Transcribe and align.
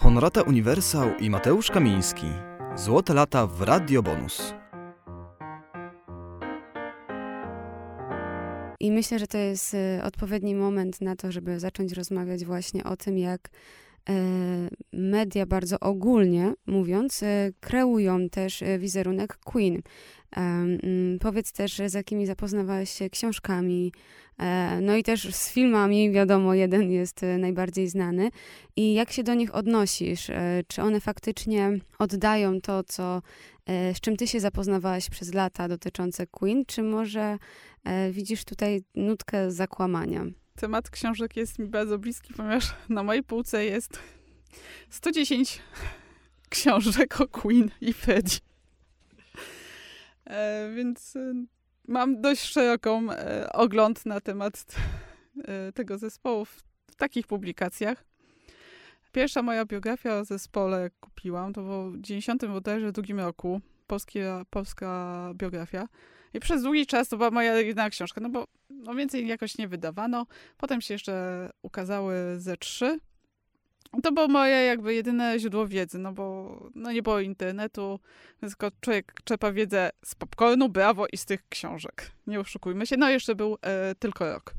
Honorata 0.00 0.42
Uniwersał 0.42 1.16
i 1.20 1.30
Mateusz 1.30 1.70
Kamiński. 1.70 2.26
Złote 2.76 3.14
lata 3.14 3.46
w 3.46 3.62
Radio 3.62 4.02
Bonus. 4.02 4.54
I 8.80 8.92
myślę, 8.92 9.18
że 9.18 9.26
to 9.26 9.38
jest 9.38 9.74
y, 9.74 10.00
odpowiedni 10.04 10.54
moment 10.54 11.00
na 11.00 11.16
to, 11.16 11.32
żeby 11.32 11.60
zacząć 11.60 11.92
rozmawiać 11.92 12.44
właśnie 12.44 12.84
o 12.84 12.96
tym, 12.96 13.18
jak 13.18 13.50
e, 14.08 14.12
media 14.92 15.46
bardzo 15.46 15.80
ogólnie 15.80 16.52
mówiąc, 16.66 17.22
e, 17.22 17.50
kreują 17.60 18.28
też 18.28 18.64
wizerunek 18.78 19.36
Queen. 19.36 19.82
Mm, 20.30 21.18
powiedz 21.20 21.52
też, 21.52 21.82
z 21.86 21.94
jakimi 21.94 22.26
zapoznawałeś 22.26 22.90
się 22.90 23.10
książkami, 23.10 23.92
no 24.82 24.96
i 24.96 25.02
też 25.02 25.34
z 25.34 25.52
filmami, 25.52 26.10
wiadomo, 26.10 26.54
jeden 26.54 26.90
jest 26.90 27.20
najbardziej 27.38 27.88
znany. 27.88 28.30
I 28.76 28.94
jak 28.94 29.12
się 29.12 29.22
do 29.22 29.34
nich 29.34 29.54
odnosisz? 29.54 30.30
Czy 30.66 30.82
one 30.82 31.00
faktycznie 31.00 31.78
oddają 31.98 32.60
to, 32.60 32.84
co, 32.84 33.22
z 33.66 34.00
czym 34.00 34.16
ty 34.16 34.26
się 34.26 34.40
zapoznawałaś 34.40 35.10
przez 35.10 35.34
lata 35.34 35.68
dotyczące 35.68 36.26
Queen, 36.26 36.64
czy 36.66 36.82
może 36.82 37.38
widzisz 38.10 38.44
tutaj 38.44 38.82
nutkę 38.94 39.50
zakłamania? 39.50 40.24
Temat 40.56 40.90
książek 40.90 41.36
jest 41.36 41.58
mi 41.58 41.66
bardzo 41.66 41.98
bliski, 41.98 42.34
ponieważ 42.34 42.74
na 42.88 43.02
mojej 43.02 43.22
półce 43.22 43.64
jest 43.64 43.98
110 44.90 45.62
książek 46.48 47.20
o 47.20 47.28
Queen 47.28 47.70
i 47.80 47.92
Freddie. 47.92 48.47
E, 50.28 50.70
więc 50.74 51.16
e, 51.16 51.34
mam 51.88 52.20
dość 52.20 52.42
szeroką 52.42 53.12
e, 53.12 53.52
ogląd 53.52 54.06
na 54.06 54.20
temat 54.20 54.66
e, 55.44 55.72
tego 55.72 55.98
zespołu 55.98 56.44
w, 56.44 56.64
w, 56.90 56.94
takich 56.96 57.26
publikacjach. 57.26 58.04
Pierwsza 59.12 59.42
moja 59.42 59.64
biografia 59.64 60.18
o 60.18 60.24
zespole 60.24 60.90
kupiłam, 61.00 61.52
to 61.52 61.62
było 61.62 61.90
w 61.90 62.00
90 62.00 62.46
bodajże 62.46 62.92
drugim 62.92 63.20
roku, 63.20 63.60
polskie, 63.86 64.42
polska 64.50 65.32
biografia. 65.34 65.88
I 66.34 66.40
przez 66.40 66.62
długi 66.62 66.86
czas 66.86 67.08
to 67.08 67.16
była 67.16 67.30
moja 67.30 67.54
jedyna 67.54 67.90
książka, 67.90 68.20
no 68.20 68.28
bo 68.28 68.46
no 68.70 68.94
więcej 68.94 69.26
jakoś 69.26 69.58
nie 69.58 69.68
wydawano. 69.68 70.26
Potem 70.56 70.80
się 70.80 70.94
jeszcze 70.94 71.50
ukazały 71.62 72.14
ze 72.36 72.56
trzy. 72.56 72.98
To 74.02 74.12
było 74.12 74.28
moje 74.28 74.64
jakby 74.64 74.94
jedyne 74.94 75.38
źródło 75.38 75.66
wiedzy, 75.68 75.98
no 75.98 76.12
bo 76.12 76.58
no 76.74 76.92
nie 76.92 77.02
było 77.02 77.20
internetu, 77.20 78.00
tylko 78.40 78.70
człowiek 78.80 79.12
czerpa 79.24 79.52
wiedzę 79.52 79.90
z 80.04 80.14
popcornu, 80.14 80.68
brawo 80.68 81.06
i 81.12 81.16
z 81.16 81.24
tych 81.24 81.48
książek. 81.48 82.10
Nie 82.26 82.40
oszukujmy 82.40 82.86
się. 82.86 82.96
No 82.96 83.10
jeszcze 83.10 83.34
był 83.34 83.58
e, 83.62 83.94
tylko 83.94 84.32
rok. 84.32 84.54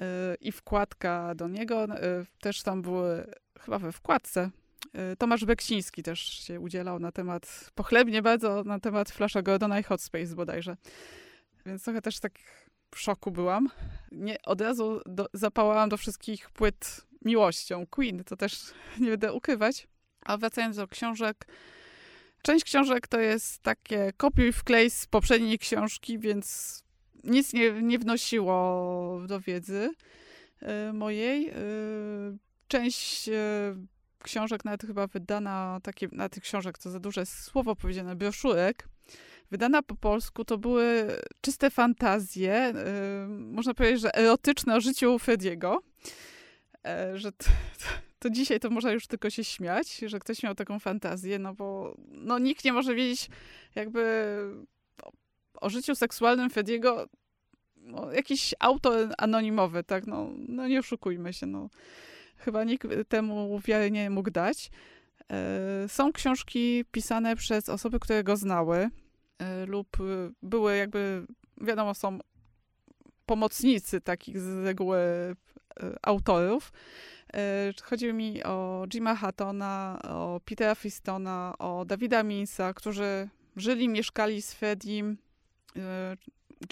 E, 0.00 0.34
I 0.40 0.52
wkładka 0.52 1.34
do 1.34 1.48
niego, 1.48 1.84
e, 1.84 2.24
też 2.40 2.62
tam 2.62 2.82
były, 2.82 3.26
chyba 3.60 3.78
we 3.78 3.92
wkładce, 3.92 4.50
e, 4.92 5.16
Tomasz 5.16 5.44
Beksiński 5.44 6.02
też 6.02 6.20
się 6.20 6.60
udzielał 6.60 6.98
na 6.98 7.12
temat, 7.12 7.70
pochlebnie 7.74 8.22
bardzo, 8.22 8.64
na 8.64 8.80
temat 8.80 9.10
Flasha 9.10 9.42
Gordona 9.42 9.80
i 9.80 9.82
Hot 9.82 10.02
Space 10.02 10.34
bodajże. 10.34 10.76
Więc 11.66 11.84
trochę 11.84 12.02
też 12.02 12.20
tak 12.20 12.32
w 12.94 13.00
szoku 13.00 13.30
byłam. 13.30 13.68
Nie, 14.12 14.42
od 14.42 14.60
razu 14.60 15.00
do, 15.06 15.26
zapałałam 15.32 15.88
do 15.88 15.96
wszystkich 15.96 16.50
płyt 16.50 17.06
miłością. 17.24 17.86
Queen, 17.86 18.24
to 18.24 18.36
też 18.36 18.60
nie 19.00 19.10
będę 19.10 19.32
ukrywać. 19.32 19.88
A 20.24 20.36
wracając 20.36 20.76
do 20.76 20.88
książek, 20.88 21.46
część 22.42 22.64
książek 22.64 23.08
to 23.08 23.20
jest 23.20 23.62
takie 23.62 24.12
kopiuj 24.16 24.52
wklej 24.52 24.90
z 24.90 25.06
poprzedniej 25.06 25.58
książki, 25.58 26.18
więc 26.18 26.78
nic 27.24 27.52
nie, 27.52 27.72
nie 27.72 27.98
wnosiło 27.98 29.20
do 29.26 29.40
wiedzy 29.40 29.90
y, 30.62 30.92
mojej. 30.92 31.50
Y, 31.50 32.38
część 32.68 33.28
y, 33.28 33.32
książek, 34.22 34.64
nawet 34.64 34.82
chyba 34.82 35.06
wydana, 35.06 35.78
takie, 35.82 36.08
na 36.12 36.28
tych 36.28 36.42
książek 36.42 36.78
to 36.78 36.90
za 36.90 37.00
duże 37.00 37.26
słowo 37.26 37.76
powiedziane, 37.76 38.16
broszurek, 38.16 38.88
wydana 39.50 39.82
po 39.82 39.94
polsku, 39.94 40.44
to 40.44 40.58
były 40.58 41.16
czyste 41.40 41.70
fantazje, 41.70 42.72
można 43.28 43.74
powiedzieć, 43.74 44.00
że 44.00 44.14
erotyczne 44.14 44.76
o 44.76 44.80
życiu 44.80 45.18
Frediego. 45.18 45.82
E, 46.86 47.18
że 47.18 47.32
to, 47.32 47.44
to, 48.18 48.30
dzisiaj 48.30 48.60
to 48.60 48.70
można 48.70 48.92
już 48.92 49.06
tylko 49.06 49.30
się 49.30 49.44
śmiać, 49.44 49.96
że 49.96 50.18
ktoś 50.18 50.42
miał 50.42 50.54
taką 50.54 50.78
fantazję, 50.78 51.38
no 51.38 51.54
bo 51.54 51.94
no, 52.08 52.38
nikt 52.38 52.64
nie 52.64 52.72
może 52.72 52.94
wiedzieć 52.94 53.28
jakby 53.74 54.36
o, 55.02 55.12
o 55.60 55.70
życiu 55.70 55.94
seksualnym 55.94 56.50
Fediego 56.50 57.08
no, 57.76 58.12
jakiś 58.12 58.54
autor 58.58 59.14
anonimowy, 59.18 59.84
tak, 59.84 60.06
no, 60.06 60.30
no 60.48 60.68
nie 60.68 60.78
oszukujmy 60.78 61.32
się, 61.32 61.46
no. 61.46 61.68
Chyba 62.36 62.64
nikt 62.64 62.86
temu 63.08 63.60
wiary 63.64 63.90
nie 63.90 64.10
mógł 64.10 64.30
dać. 64.30 64.70
E, 65.32 65.88
są 65.88 66.12
książki 66.12 66.84
pisane 66.90 67.36
przez 67.36 67.68
osoby, 67.68 68.00
które 68.00 68.24
go 68.24 68.36
znały 68.36 68.88
e, 69.38 69.66
lub 69.66 69.96
były 70.42 70.76
jakby, 70.76 71.26
wiadomo, 71.60 71.94
są 71.94 72.18
pomocnicy 73.26 74.00
takich 74.00 74.40
z 74.40 74.64
reguły 74.64 74.98
autorów. 76.02 76.72
E, 77.34 77.72
chodzi 77.82 78.12
mi 78.12 78.44
o 78.44 78.86
Jima 78.94 79.14
Hattona, 79.14 79.98
o 80.08 80.40
Petera 80.44 80.74
Fistona, 80.74 81.54
o 81.58 81.84
Davida 81.84 82.22
Minsa, 82.22 82.74
którzy 82.74 83.28
żyli, 83.56 83.88
mieszkali 83.88 84.42
z 84.42 84.54
Fredim. 84.54 85.18
E, 85.76 86.16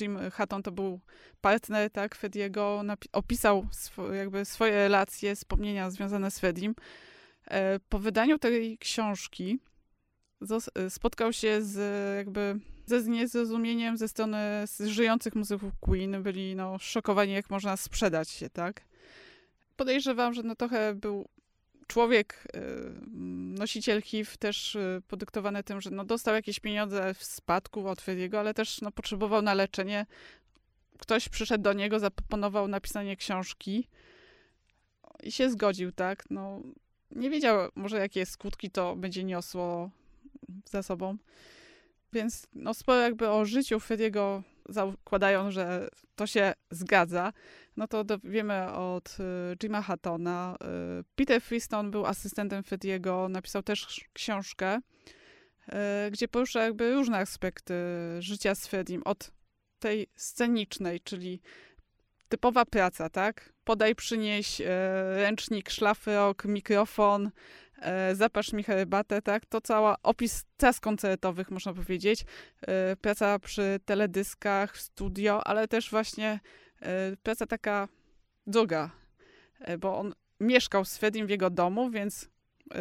Jim 0.01 0.19
Hatton 0.33 0.63
to 0.63 0.73
był 0.73 1.01
partner, 1.41 1.91
tak, 1.91 2.15
Frediego, 2.15 2.83
opisał 3.13 3.67
swo 3.71 4.13
jakby 4.13 4.45
swoje 4.45 4.73
relacje, 4.73 5.37
wspomnienia 5.37 5.91
związane 5.91 6.31
z 6.31 6.39
Fredim. 6.39 6.75
Po 7.89 7.99
wydaniu 7.99 8.39
tej 8.39 8.79
książki 8.79 9.59
spotkał 10.89 11.33
się 11.33 11.63
z 11.63 11.77
jakby 12.17 12.61
ze 12.87 13.03
niezrozumieniem 13.03 13.97
ze 13.97 14.09
strony 14.09 14.65
żyjących 14.81 15.35
muzyków 15.35 15.73
Queen. 15.81 16.23
Byli 16.23 16.57
no, 16.57 16.79
szokowani, 16.79 17.33
jak 17.33 17.51
można 17.51 17.77
sprzedać 17.77 18.31
się, 18.31 18.51
tak? 18.51 18.83
Podejrzewam, 19.81 20.35
że 20.35 20.43
no 20.43 20.57
trochę 20.57 20.95
był 20.95 21.29
człowiek, 21.87 22.49
y, 22.57 22.61
nosiciel 23.59 24.03
HIV, 24.03 24.31
też 24.39 24.75
y, 24.75 25.03
podyktowany 25.09 25.63
tym, 25.63 25.81
że 25.81 25.91
no 25.91 26.05
dostał 26.05 26.35
jakieś 26.35 26.61
pieniądze 26.61 27.15
w 27.15 27.25
spadku 27.25 27.89
od 27.89 28.01
Frediego, 28.01 28.41
ale 28.41 28.55
też 28.55 28.81
no 28.81 28.91
potrzebował 28.93 29.43
na 29.43 29.55
leczenie. 29.55 30.07
Ktoś 30.99 31.29
przyszedł 31.29 31.65
do 31.65 31.73
niego, 31.73 31.99
zaproponował 31.99 32.69
napisanie 32.69 33.17
książki 33.17 33.89
i 35.23 35.33
się 35.33 35.51
zgodził, 35.51 35.93
tak? 35.93 36.25
No, 36.31 36.61
nie 37.11 37.31
wiedział 37.31 37.71
może, 37.75 37.99
jakie 37.99 38.27
skutki 38.27 38.71
to 38.71 38.97
będzie 38.97 39.25
niosło 39.25 39.91
za 40.65 40.83
sobą. 40.83 41.17
Więc 42.13 42.47
no, 42.53 42.75
sporo 42.75 43.01
jakby 43.01 43.29
o 43.29 43.45
życiu 43.45 43.81
Frediego 43.81 44.43
zakładają, 44.69 45.51
że 45.51 45.89
to 46.17 46.27
się 46.27 46.53
zgadza, 46.71 47.33
no 47.77 47.89
to 47.89 48.05
wiemy 48.25 48.73
od 48.73 49.17
y, 49.53 49.57
Jima 49.63 49.83
Hattona. 49.83 50.57
Y, 51.01 51.05
Peter 51.15 51.43
Freestone 51.43 51.91
był 51.91 52.07
asystentem 52.07 52.63
Frediego, 52.63 53.29
napisał 53.29 53.63
też 53.63 54.05
książkę, 54.13 54.77
y, 54.79 56.11
gdzie 56.11 56.29
porusza 56.29 56.63
jakby 56.63 56.95
różne 56.95 57.19
aspekty 57.19 57.75
życia 58.19 58.55
z 58.55 58.67
Fredim, 58.67 59.03
od 59.05 59.31
tej 59.79 60.07
scenicznej, 60.17 61.01
czyli 61.01 61.41
typowa 62.29 62.65
praca, 62.65 63.11
tak? 63.11 63.53
Podaj, 63.65 63.95
przynieś 63.95 64.63
ręcznik, 65.15 65.71
szlafrok, 65.71 66.45
mikrofon, 66.45 67.31
zapasz 68.13 68.53
mi 68.53 68.63
herbatę, 68.63 69.23
tak? 69.23 69.47
To 69.47 69.61
cała 69.61 69.97
opis 70.03 70.45
tras 70.57 70.81
koncertowych, 70.81 71.51
można 71.51 71.75
powiedzieć. 71.75 72.25
Praca 73.01 73.39
przy 73.39 73.81
teledyskach, 73.85 74.79
studio, 74.79 75.47
ale 75.47 75.69
też 75.69 75.91
właśnie 75.91 76.41
praca 77.23 77.47
taka 77.47 77.89
druga, 78.47 78.91
e, 79.61 79.79
bo 79.79 79.99
on 79.99 80.15
mieszkał 80.41 80.85
z 80.85 80.97
Fredim 80.97 81.27
w 81.27 81.31
jego 81.31 81.51
domu, 81.51 81.91
więc 81.91 82.29
e, 82.75 82.79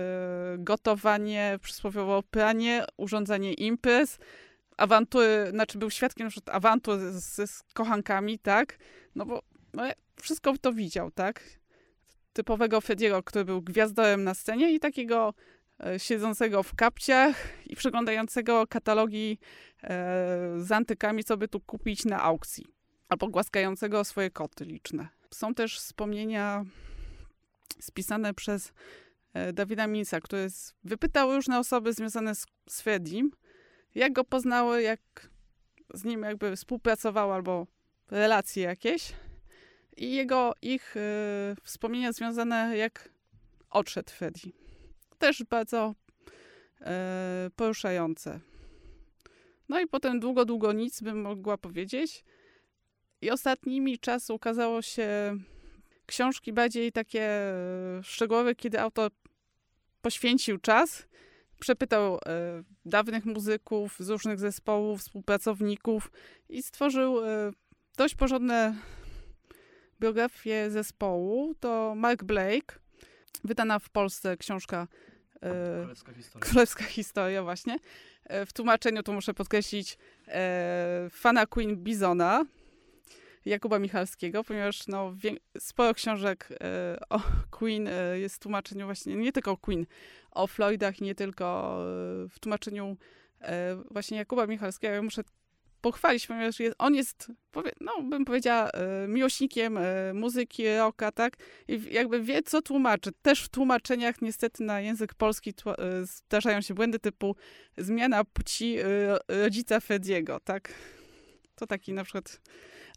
gotowanie, 0.57 1.59
przysłowiowo 1.61 2.23
pranie, 2.23 2.85
urządzanie 2.97 3.53
imprez, 3.53 4.19
awantury, 4.77 5.47
znaczy 5.49 5.77
był 5.77 5.89
świadkiem 5.89 6.27
na 6.27 6.31
przykład 6.31 6.55
awantur 6.55 6.99
z, 6.99 7.51
z 7.51 7.63
kochankami, 7.73 8.39
tak? 8.39 8.77
No 9.15 9.25
bo 9.25 9.41
no, 9.73 9.83
wszystko 10.21 10.57
to 10.61 10.73
widział, 10.73 11.11
tak? 11.11 11.43
Typowego 12.33 12.81
Frediego, 12.81 13.23
który 13.23 13.45
był 13.45 13.61
gwiazdorem 13.61 14.23
na 14.23 14.33
scenie 14.33 14.73
i 14.73 14.79
takiego 14.79 15.33
e, 15.85 15.99
siedzącego 15.99 16.63
w 16.63 16.75
kapciach 16.75 17.35
i 17.65 17.75
przeglądającego 17.75 18.67
katalogi 18.67 19.39
e, 19.83 19.87
z 20.57 20.71
antykami, 20.71 21.23
co 21.23 21.37
by 21.37 21.47
tu 21.47 21.59
kupić 21.59 22.05
na 22.05 22.23
aukcji 22.23 22.78
albo 23.09 23.27
głaskającego 23.27 24.03
swoje 24.03 24.31
koty 24.31 24.65
liczne. 24.65 25.07
Są 25.31 25.53
też 25.53 25.79
wspomnienia 25.79 26.65
spisane 27.79 28.33
przez 28.33 28.73
e, 29.33 29.53
Dawida 29.53 29.87
Minsa, 29.87 30.21
który 30.21 30.47
wypytał 30.83 31.35
różne 31.35 31.59
osoby 31.59 31.93
związane 31.93 32.35
z, 32.35 32.45
z 32.69 32.83
jak 33.95 34.13
go 34.13 34.23
poznały, 34.23 34.81
jak 34.81 35.29
z 35.93 36.03
nim 36.03 36.23
jakby 36.23 36.55
współpracowały 36.55 37.33
albo 37.33 37.67
relacje 38.11 38.63
jakieś. 38.63 39.13
I 39.97 40.15
jego, 40.15 40.53
ich 40.61 40.97
y, 40.97 40.99
wspomnienia 41.63 42.11
związane, 42.11 42.77
jak 42.77 43.09
odszedł 43.69 44.11
Freddy. 44.11 44.51
też 45.17 45.43
bardzo 45.43 45.95
e, 46.81 47.49
poruszające. 47.55 48.39
No 49.69 49.79
i 49.79 49.87
potem 49.87 50.19
długo, 50.19 50.45
długo 50.45 50.73
nic 50.73 51.01
bym 51.01 51.21
mogła 51.21 51.57
powiedzieć. 51.57 52.23
I 53.21 53.31
ostatnimi 53.31 53.99
czasy 53.99 54.33
ukazało 54.33 54.81
się 54.81 55.37
książki 56.05 56.53
bardziej 56.53 56.91
takie 56.91 57.23
e, 57.23 57.53
szczegółowe, 58.03 58.55
kiedy 58.55 58.79
autor 58.79 59.11
poświęcił 60.01 60.57
czas, 60.57 61.07
przepytał 61.59 62.15
e, 62.15 62.19
dawnych 62.85 63.25
muzyków 63.25 63.95
z 63.99 64.09
różnych 64.09 64.39
zespołów, 64.39 64.99
współpracowników 64.99 66.11
i 66.49 66.63
stworzył 66.63 67.25
e, 67.25 67.51
dość 67.97 68.15
porządne 68.15 68.75
biografię 69.99 70.71
zespołu. 70.71 71.55
To 71.59 71.93
Mark 71.95 72.23
Blake, 72.23 72.79
wydana 73.43 73.79
w 73.79 73.89
Polsce 73.89 74.37
książka 74.37 74.87
e, 75.41 75.79
Królewska 75.79 76.13
historia. 76.13 76.47
Królewska 76.47 76.83
historia, 76.83 77.43
właśnie. 77.43 77.77
E, 78.23 78.45
w 78.45 78.53
tłumaczeniu 78.53 79.03
tu 79.03 79.13
muszę 79.13 79.33
podkreślić 79.33 79.97
e, 80.27 81.07
fana 81.11 81.45
Queen 81.45 81.75
Bizona, 81.75 82.45
Jakuba 83.45 83.79
Michalskiego, 83.79 84.43
ponieważ 84.43 84.87
no, 84.87 85.15
sporo 85.59 85.93
książek 85.93 86.49
e, 86.51 86.99
o 87.09 87.21
Queen 87.59 87.87
e, 87.87 88.19
jest 88.19 88.35
w 88.35 88.39
tłumaczeniu 88.39 88.85
właśnie, 88.85 89.15
nie 89.15 89.31
tylko 89.31 89.51
o 89.51 89.57
Queen, 89.57 89.85
o 90.31 90.47
Floydach, 90.47 91.01
nie 91.01 91.15
tylko 91.15 91.77
e, 92.25 92.29
w 92.29 92.39
tłumaczeniu 92.39 92.97
właśnie 93.91 94.17
Jakuba 94.17 94.47
Michalskiego. 94.47 94.93
Ja 94.93 95.01
muszę 95.01 95.21
pochwalić, 95.81 96.27
ponieważ 96.27 96.59
jest, 96.59 96.75
on 96.79 96.95
jest, 96.95 97.31
no 97.81 98.01
bym 98.01 98.25
powiedziała, 98.25 98.69
miłośnikiem 99.07 99.79
muzyki, 100.13 100.77
rocka, 100.77 101.11
tak? 101.11 101.33
I 101.67 101.81
jakby 101.91 102.21
wie, 102.21 102.43
co 102.43 102.61
tłumaczy. 102.61 103.11
Też 103.21 103.43
w 103.43 103.49
tłumaczeniach 103.49 104.21
niestety 104.21 104.63
na 104.63 104.81
język 104.81 105.13
polski 105.13 105.53
zdarzają 106.01 106.61
się 106.61 106.73
błędy 106.73 106.99
typu 106.99 107.35
zmiana 107.77 108.23
płci 108.23 108.77
rodzica 109.27 109.79
Frediego, 109.79 110.39
tak? 110.39 110.73
To 111.55 111.67
taki 111.67 111.93
na 111.93 112.03
przykład 112.03 112.41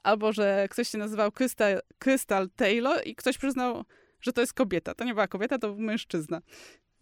albo 0.02 0.32
że 0.32 0.66
ktoś 0.70 0.88
się 0.88 0.99
nazywał 0.99 1.32
Crystal, 1.32 1.81
Crystal 1.99 2.49
Taylor 2.56 3.06
i 3.06 3.14
ktoś 3.14 3.38
przyznał, 3.38 3.84
że 4.20 4.32
to 4.32 4.40
jest 4.40 4.54
kobieta. 4.54 4.94
To 4.94 5.04
nie 5.04 5.14
była 5.14 5.28
kobieta, 5.28 5.58
to 5.58 5.69
był 5.69 5.78
mężczyzna. 5.78 6.40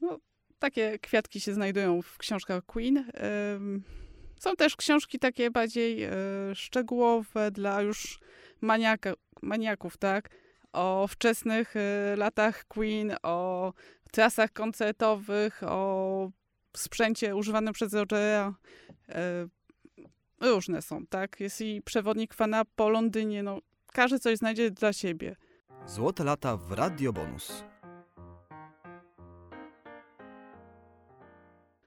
No, 0.00 0.18
takie 0.58 0.98
kwiatki 0.98 1.40
się 1.40 1.54
znajdują 1.54 2.02
w 2.02 2.18
książkach 2.18 2.66
Queen. 2.66 3.12
Są 4.40 4.56
też 4.56 4.76
książki 4.76 5.18
takie 5.18 5.50
bardziej 5.50 6.02
e, 6.02 6.10
szczegółowe 6.54 7.50
dla 7.50 7.82
już 7.82 8.18
maniaka, 8.60 9.12
maniaków, 9.42 9.96
tak? 9.96 10.30
O 10.72 11.06
wczesnych 11.08 11.76
e, 11.76 12.16
latach 12.16 12.64
Queen, 12.64 13.16
o 13.22 13.72
trasach 14.12 14.52
koncertowych, 14.52 15.62
o 15.62 16.30
sprzęcie 16.76 17.36
używanym 17.36 17.74
przez 17.74 17.94
Rogera. 17.94 18.54
Różne 20.40 20.82
są, 20.82 21.06
tak? 21.06 21.40
Jest 21.40 21.60
i 21.60 21.82
przewodnik 21.82 22.34
fana 22.34 22.62
po 22.76 22.88
Londynie, 22.88 23.42
no 23.42 23.58
każdy 23.92 24.18
coś 24.18 24.38
znajdzie 24.38 24.70
dla 24.70 24.92
siebie. 24.92 25.36
Złote 25.86 26.24
lata 26.24 26.56
w 26.56 26.72
Radio 26.72 27.12
Bonus. 27.12 27.64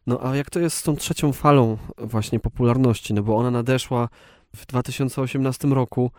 No 0.08 0.20
a 0.24 0.36
jak 0.36 0.50
to 0.50 0.60
jest 0.60 0.78
z 0.78 0.84
tą 0.84 0.96
trzecią 0.96 1.34
falą 1.34 1.78
właśnie 1.98 2.40
popularności? 2.40 3.14
No 3.14 3.24
bo 3.24 3.38
ona 3.38 3.52
nadeszła 3.52 4.10
w 4.56 4.66
2018 4.66 5.68
roku 5.68 6.12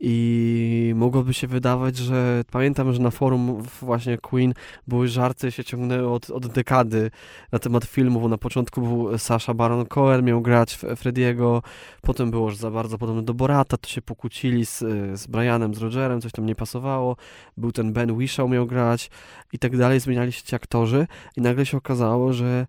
i 0.00 0.92
mogłoby 0.96 1.34
się 1.34 1.46
wydawać, 1.46 1.96
że 1.96 2.44
pamiętam, 2.52 2.92
że 2.92 3.02
na 3.02 3.10
forum 3.10 3.62
właśnie 3.82 4.18
Queen 4.18 4.54
były 4.86 5.08
żarty, 5.08 5.52
się 5.52 5.64
ciągnęły 5.64 6.08
od, 6.10 6.30
od 6.30 6.46
dekady 6.46 7.10
na 7.52 7.58
temat 7.58 7.84
filmów. 7.84 8.30
Na 8.30 8.38
początku 8.38 8.80
był 8.80 9.18
Sasha 9.18 9.54
Baron 9.54 9.86
Cohen, 9.86 10.24
miał 10.24 10.42
grać 10.42 10.78
Frediego, 10.96 11.62
potem 12.02 12.30
było 12.30 12.48
już 12.48 12.56
za 12.56 12.70
bardzo 12.70 12.98
podobne 12.98 13.22
do 13.22 13.34
Borata, 13.34 13.76
to 13.76 13.88
się 13.88 14.02
pokłócili 14.02 14.66
z, 14.66 14.78
z 15.20 15.26
Brianem, 15.26 15.74
z 15.74 15.78
Rogerem, 15.78 16.20
coś 16.20 16.32
tam 16.32 16.46
nie 16.46 16.54
pasowało. 16.54 17.16
Był 17.56 17.72
ten 17.72 17.92
Ben 17.92 18.10
Whishaw 18.10 18.50
miał 18.50 18.66
grać 18.66 19.10
i 19.52 19.58
tak 19.58 19.76
dalej, 19.76 20.00
zmieniali 20.00 20.32
się 20.32 20.42
ci 20.42 20.56
aktorzy 20.56 21.06
i 21.36 21.40
nagle 21.40 21.66
się 21.66 21.76
okazało, 21.76 22.32
że 22.32 22.66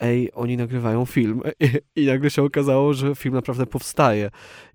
ej, 0.00 0.30
oni 0.34 0.56
nagrywają 0.56 1.04
film. 1.04 1.40
I, 1.60 1.68
I, 2.02 2.06
nagle 2.06 2.30
się 2.30 2.42
okazało, 2.42 2.94
że 2.94 3.14
film 3.14 3.34
naprawdę 3.34 3.66
powstaje. 3.66 4.30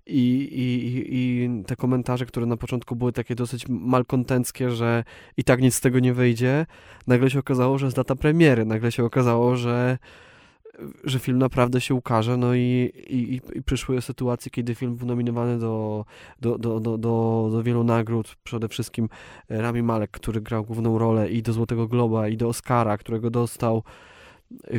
I, 0.06 0.48
i, 0.52 1.02
I 1.16 1.48
te 1.66 1.76
komentarze, 1.76 2.26
które 2.26 2.46
na 2.46 2.56
początku 2.56 2.96
były 2.96 3.12
takie 3.12 3.34
dosyć 3.34 3.68
malkontenckie, 3.68 4.70
że 4.70 5.04
i 5.36 5.44
tak 5.44 5.60
nic 5.60 5.74
z 5.74 5.80
tego 5.80 5.98
nie 5.98 6.14
wyjdzie, 6.14 6.66
nagle 7.06 7.30
się 7.30 7.38
okazało, 7.38 7.78
że 7.78 7.86
jest 7.86 7.96
data 7.96 8.16
premiery. 8.16 8.64
Nagle 8.64 8.92
się 8.92 9.04
okazało, 9.04 9.56
że 9.56 9.98
że 11.04 11.18
film 11.18 11.38
naprawdę 11.38 11.80
się 11.80 11.94
ukaże, 11.94 12.36
no 12.36 12.54
i, 12.54 12.92
i, 13.08 13.40
i 13.54 13.62
przyszły 13.62 14.00
sytuacje, 14.00 14.50
kiedy 14.50 14.74
film 14.74 14.96
był 14.96 15.06
nominowany 15.06 15.58
do, 15.58 16.04
do, 16.40 16.58
do, 16.58 16.80
do, 16.80 16.98
do, 16.98 17.48
do 17.52 17.62
wielu 17.62 17.84
nagród, 17.84 18.36
przede 18.44 18.68
wszystkim 18.68 19.08
Rami 19.48 19.82
Malek, 19.82 20.10
który 20.10 20.40
grał 20.40 20.64
główną 20.64 20.98
rolę 20.98 21.30
i 21.30 21.42
do 21.42 21.52
Złotego 21.52 21.88
Globa, 21.88 22.28
i 22.28 22.36
do 22.36 22.48
Oscara, 22.48 22.98
którego 22.98 23.30
dostał, 23.30 23.82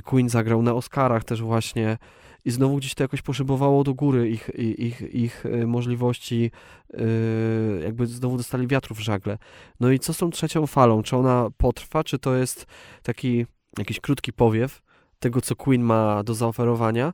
Queen 0.03 0.29
zagrał 0.29 0.61
na 0.61 0.73
Oscarach 0.73 1.23
też 1.23 1.41
właśnie 1.41 1.97
i 2.45 2.51
znowu 2.51 2.77
gdzieś 2.77 2.95
to 2.95 3.03
jakoś 3.03 3.21
poszybowało 3.21 3.83
do 3.83 3.93
góry 3.93 4.29
ich, 4.29 4.49
ich, 4.55 5.01
ich 5.01 5.45
y, 5.45 5.67
możliwości, 5.67 6.51
y, 6.93 7.81
jakby 7.83 8.07
znowu 8.07 8.37
dostali 8.37 8.67
wiatru 8.67 8.95
w 8.95 8.99
żagle. 8.99 9.37
No 9.79 9.91
i 9.91 9.99
co 9.99 10.13
z 10.13 10.17
tą 10.17 10.29
trzecią 10.29 10.67
falą? 10.67 11.03
Czy 11.03 11.17
ona 11.17 11.49
potrwa, 11.57 12.03
czy 12.03 12.19
to 12.19 12.35
jest 12.35 12.65
taki 13.03 13.45
jakiś 13.77 13.99
krótki 13.99 14.33
powiew 14.33 14.81
tego, 15.19 15.41
co 15.41 15.55
Queen 15.55 15.81
ma 15.81 16.23
do 16.23 16.33
zaoferowania? 16.33 17.13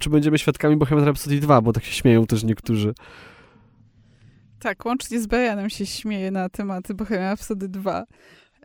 Czy 0.00 0.10
będziemy 0.10 0.38
świadkami 0.38 0.76
Bohemian 0.76 1.04
Rhapsody 1.04 1.40
2, 1.40 1.60
bo 1.60 1.72
tak 1.72 1.84
się 1.84 1.92
śmieją 1.92 2.26
też 2.26 2.44
niektórzy. 2.44 2.94
Tak, 4.58 4.86
łącznie 4.86 5.20
z 5.20 5.26
Brianem 5.26 5.70
się 5.70 5.86
śmieje 5.86 6.30
na 6.30 6.48
temat 6.48 6.92
Bohemian 6.92 7.24
Rhapsody 7.24 7.68
2. 7.68 8.04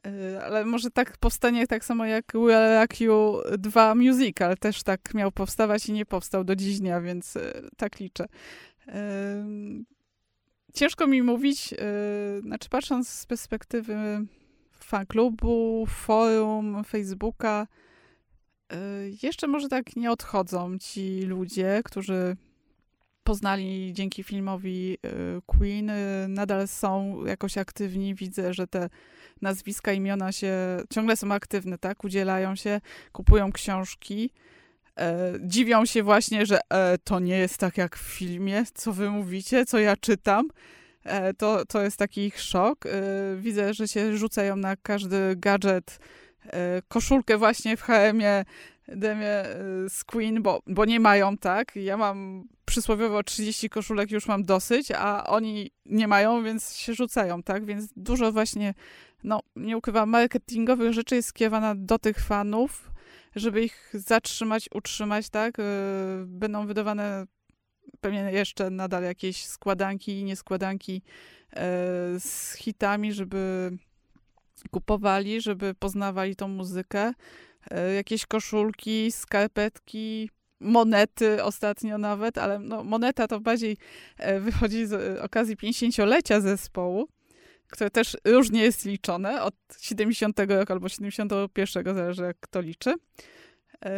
Y, 0.07 0.43
ale 0.43 0.65
może 0.65 0.91
tak 0.91 1.17
powstanie 1.17 1.67
tak 1.67 1.85
samo 1.85 2.05
jak 2.05 2.31
Will 2.33 2.79
Rock 2.79 3.01
You 3.01 3.41
2 3.57 3.95
musical, 3.95 4.57
też 4.57 4.83
tak 4.83 5.13
miał 5.13 5.31
powstawać 5.31 5.89
i 5.89 5.93
nie 5.93 6.05
powstał 6.05 6.43
do 6.43 6.55
dziś 6.55 6.79
dnia, 6.79 7.01
więc 7.01 7.35
y, 7.35 7.69
tak 7.77 7.99
liczę. 7.99 8.25
Y, 8.87 8.91
ciężko 10.73 11.07
mi 11.07 11.21
mówić, 11.21 11.73
znaczy 12.41 12.69
patrząc 12.69 13.09
z 13.09 13.25
perspektywy 13.25 14.25
fanklubu, 14.71 15.85
forum, 15.89 16.83
Facebooka, 16.83 17.67
jeszcze 19.23 19.47
może 19.47 19.67
tak 19.69 19.95
nie 19.95 20.11
odchodzą 20.11 20.77
ci 20.79 21.21
ludzie, 21.21 21.81
którzy 21.85 22.37
poznali 23.23 23.93
dzięki 23.93 24.23
filmowi 24.23 24.97
Queen, 25.45 25.91
nadal 26.27 26.67
są 26.67 27.25
jakoś 27.25 27.57
aktywni. 27.57 28.15
Widzę, 28.15 28.53
że 28.53 28.67
te 28.67 28.89
nazwiska, 29.41 29.93
imiona 29.93 30.31
się 30.31 30.53
ciągle 30.89 31.17
są 31.17 31.31
aktywne, 31.31 31.77
tak? 31.77 32.03
Udzielają 32.03 32.55
się, 32.55 32.81
kupują 33.11 33.51
książki. 33.51 34.29
E, 34.99 35.33
dziwią 35.41 35.85
się 35.85 36.03
właśnie, 36.03 36.45
że 36.45 36.59
e, 36.69 36.97
to 36.97 37.19
nie 37.19 37.37
jest 37.37 37.57
tak 37.57 37.77
jak 37.77 37.97
w 37.97 38.01
filmie, 38.01 38.63
co 38.73 38.93
wy 38.93 39.09
mówicie, 39.09 39.65
co 39.65 39.79
ja 39.79 39.97
czytam. 39.97 40.47
E, 41.03 41.33
to, 41.33 41.65
to 41.65 41.81
jest 41.81 41.97
taki 41.97 42.21
ich 42.21 42.39
szok. 42.39 42.85
E, 42.85 42.89
widzę, 43.37 43.73
że 43.73 43.87
się 43.87 44.17
rzucają 44.17 44.55
na 44.55 44.75
każdy 44.75 45.35
gadżet, 45.35 45.99
e, 46.45 46.81
koszulkę 46.87 47.37
właśnie 47.37 47.77
w 47.77 47.81
HM-ie, 47.81 48.45
demie 48.87 49.27
e, 49.27 49.55
z 49.89 50.03
Queen, 50.03 50.41
bo, 50.41 50.61
bo 50.67 50.85
nie 50.85 50.99
mają, 50.99 51.37
tak? 51.37 51.75
Ja 51.75 51.97
mam 51.97 52.47
przysłowiowo 52.65 53.23
30 53.23 53.69
koszulek, 53.69 54.11
już 54.11 54.27
mam 54.27 54.43
dosyć, 54.43 54.91
a 54.91 55.27
oni 55.27 55.71
nie 55.85 56.07
mają, 56.07 56.43
więc 56.43 56.75
się 56.75 56.93
rzucają, 56.93 57.43
tak? 57.43 57.65
Więc 57.65 57.93
dużo 57.95 58.31
właśnie 58.31 58.73
no, 59.23 59.39
nie 59.55 59.77
ukrywam, 59.77 60.09
marketingowych 60.09 60.93
rzeczy 60.93 61.15
jest 61.15 61.27
skierowana 61.27 61.75
do 61.75 61.99
tych 61.99 62.19
fanów, 62.19 62.91
żeby 63.35 63.63
ich 63.63 63.89
zatrzymać, 63.93 64.69
utrzymać, 64.73 65.29
tak? 65.29 65.59
Y, 65.59 65.63
będą 66.25 66.67
wydawane 66.67 67.25
pewnie 68.01 68.31
jeszcze 68.31 68.69
nadal 68.69 69.03
jakieś 69.03 69.45
składanki 69.45 70.19
i 70.19 70.23
nieskładanki 70.23 71.01
y, 71.51 71.59
z 72.19 72.53
hitami, 72.57 73.13
żeby 73.13 73.71
kupowali, 74.71 75.41
żeby 75.41 75.73
poznawali 75.73 76.35
tą 76.35 76.47
muzykę. 76.47 77.13
Y, 77.89 77.93
jakieś 77.93 78.25
koszulki, 78.25 79.11
skarpetki, 79.11 80.29
monety 80.59 81.43
ostatnio 81.43 81.97
nawet, 81.97 82.37
ale 82.37 82.59
no, 82.59 82.83
moneta 82.83 83.27
to 83.27 83.39
bardziej 83.39 83.77
wychodzi 84.39 84.85
z 84.85 85.19
okazji 85.19 85.57
50-lecia 85.57 86.41
zespołu 86.41 87.07
które 87.73 87.89
też 87.89 88.17
różnie 88.25 88.63
jest 88.63 88.85
liczone, 88.85 89.43
od 89.43 89.55
70 89.79 90.39
roku 90.39 90.73
albo 90.73 90.89
71, 90.89 91.95
zależy 91.95 92.23
jak 92.23 92.37
kto 92.39 92.61
liczy. 92.61 92.93
E, 93.85 93.91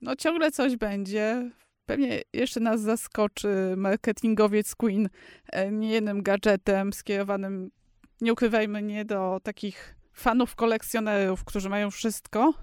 no 0.00 0.16
ciągle 0.16 0.50
coś 0.50 0.76
będzie. 0.76 1.50
Pewnie 1.86 2.22
jeszcze 2.32 2.60
nas 2.60 2.80
zaskoczy 2.80 3.74
marketingowiec 3.76 4.74
Queen 4.74 5.08
e, 5.52 5.72
niejednym 5.72 6.22
gadżetem 6.22 6.92
skierowanym, 6.92 7.70
nie 8.20 8.32
ukrywajmy, 8.32 8.82
nie 8.82 9.04
do 9.04 9.40
takich 9.42 9.94
fanów 10.18 10.54
kolekcjonerów, 10.54 11.44
którzy 11.44 11.68
mają 11.68 11.90
wszystko, 11.90 12.54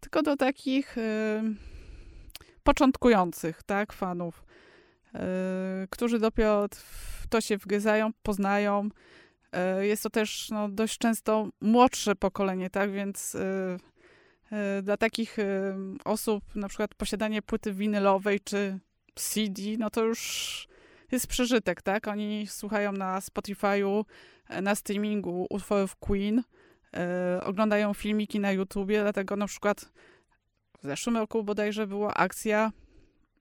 tylko 0.00 0.22
do 0.22 0.36
takich 0.36 0.96
początkujących, 2.62 3.62
tak, 3.62 3.92
fanów, 3.92 4.44
którzy 5.90 6.18
dopiero 6.18 6.68
w 6.74 7.26
to 7.28 7.40
się 7.40 7.56
wgryzają, 7.56 8.10
poznają. 8.22 8.88
jest 9.80 10.02
to 10.02 10.10
też 10.10 10.50
no, 10.50 10.68
dość 10.68 10.98
często 10.98 11.48
młodsze 11.60 12.16
pokolenie, 12.16 12.70
tak, 12.70 12.90
więc 12.92 13.36
dla 14.82 14.96
takich 14.96 15.36
osób 16.04 16.44
na 16.54 16.68
przykład 16.68 16.94
posiadanie 16.94 17.42
płyty 17.42 17.72
winylowej 17.72 18.40
czy 18.40 18.78
CD, 19.14 19.62
no 19.78 19.90
to 19.90 20.04
już 20.04 20.68
jest 21.12 21.26
przeżytek, 21.26 21.82
tak? 21.82 22.08
Oni 22.08 22.46
słuchają 22.46 22.92
na 22.92 23.20
Spotify'u, 23.20 24.04
na 24.62 24.74
streamingu 24.74 25.46
utworów 25.50 25.96
Queen, 25.96 26.42
oglądają 27.42 27.94
filmiki 27.94 28.40
na 28.40 28.52
YouTubie, 28.52 29.00
dlatego 29.00 29.36
na 29.36 29.46
przykład 29.46 29.92
w 30.82 30.86
zeszłym 30.86 31.16
roku 31.16 31.44
bodajże 31.44 31.86
była 31.86 32.14
akcja 32.14 32.72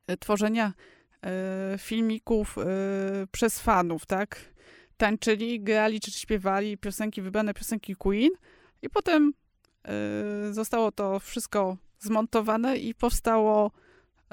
e, 0.08 0.18
tworzenia 0.18 0.74
e, 1.22 1.78
filmików 1.78 2.56
przez 3.32 3.60
fanów, 3.60 4.06
tak? 4.06 4.54
Tańczyli, 4.98 5.62
grali 5.62 6.00
czy 6.00 6.12
śpiewali 6.12 6.78
piosenki, 6.78 7.22
wybrane 7.22 7.54
piosenki 7.54 7.96
Queen 7.96 8.32
i 8.82 8.90
potem 8.90 9.34
zostało 10.52 10.92
to 10.92 11.20
wszystko 11.20 11.78
zmontowane 12.00 12.78
i 12.78 12.96
powstało 12.96 13.72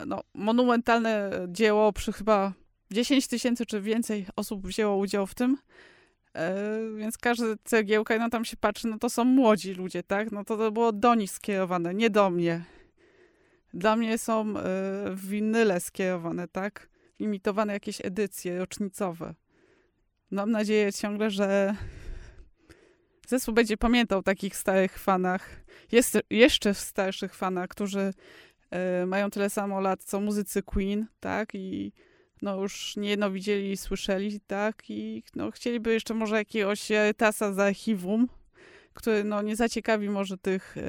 no, 0.07 0.21
monumentalne 0.35 1.31
dzieło 1.49 1.93
przy 1.93 2.13
chyba 2.13 2.53
10 2.91 3.27
tysięcy 3.27 3.67
czy 3.67 3.81
więcej 3.81 4.27
osób 4.37 4.67
wzięło 4.67 4.97
udział 4.97 5.27
w 5.27 5.35
tym. 5.35 5.57
E, 6.37 6.81
więc 6.97 7.19
każda 7.19 7.45
cegiełka, 7.65 8.19
no 8.19 8.31
tam 8.31 8.45
się 8.45 8.57
patrzy, 8.57 8.89
no 8.89 8.99
to 8.99 9.11
są 9.11 9.25
młodzi 9.25 9.75
ludzie, 9.75 10.03
tak? 10.03 10.33
No 10.33 10.45
to, 10.45 10.57
to 10.57 10.73
było 10.73 10.93
do 10.93 11.15
nich 11.15 11.31
skierowane, 11.31 11.95
nie 11.95 12.11
do 12.11 12.31
mnie. 12.31 12.65
Dla 13.75 13.97
mnie 13.97 14.19
są 14.19 14.55
e, 14.57 14.63
winyle 15.15 15.81
skierowane, 15.81 16.49
tak? 16.49 16.89
Limitowane 17.21 17.73
jakieś 17.73 18.05
edycje 18.05 18.59
rocznicowe. 18.59 19.35
Mam 20.31 20.51
nadzieję 20.51 20.93
ciągle, 20.93 21.31
że 21.31 21.75
zespół 23.29 23.55
będzie 23.55 23.77
pamiętał 23.77 24.23
takich 24.23 24.57
starych 24.57 24.99
fanach, 24.99 25.65
jest 25.93 26.19
jeszcze 26.31 26.75
starszych 26.75 27.35
fanach, 27.35 27.69
którzy 27.69 28.15
e, 28.71 29.07
mają 29.07 29.31
tyle 29.31 29.51
samo 29.51 29.81
lat, 29.81 30.05
co 30.05 30.21
muzycy 30.21 30.63
Queen, 30.63 31.07
tak? 31.21 31.55
I 31.55 31.93
no 32.43 32.61
już 32.61 32.97
niejedno 32.97 33.31
widzieli 33.31 33.71
i 33.71 33.77
słyszeli, 33.77 34.41
tak, 34.41 34.91
i 34.91 35.23
no 35.35 35.51
chcieliby 35.51 35.93
jeszcze 35.93 36.15
może 36.15 36.37
jakiegoś 36.37 36.89
tasa 37.17 37.53
za 37.53 37.65
archiwum, 37.65 38.29
który 38.95 39.25
no 39.25 39.43
nie 39.43 39.57
zaciekawi 39.57 40.09
może 40.09 40.39
tych 40.39 40.77
y, 40.77 40.81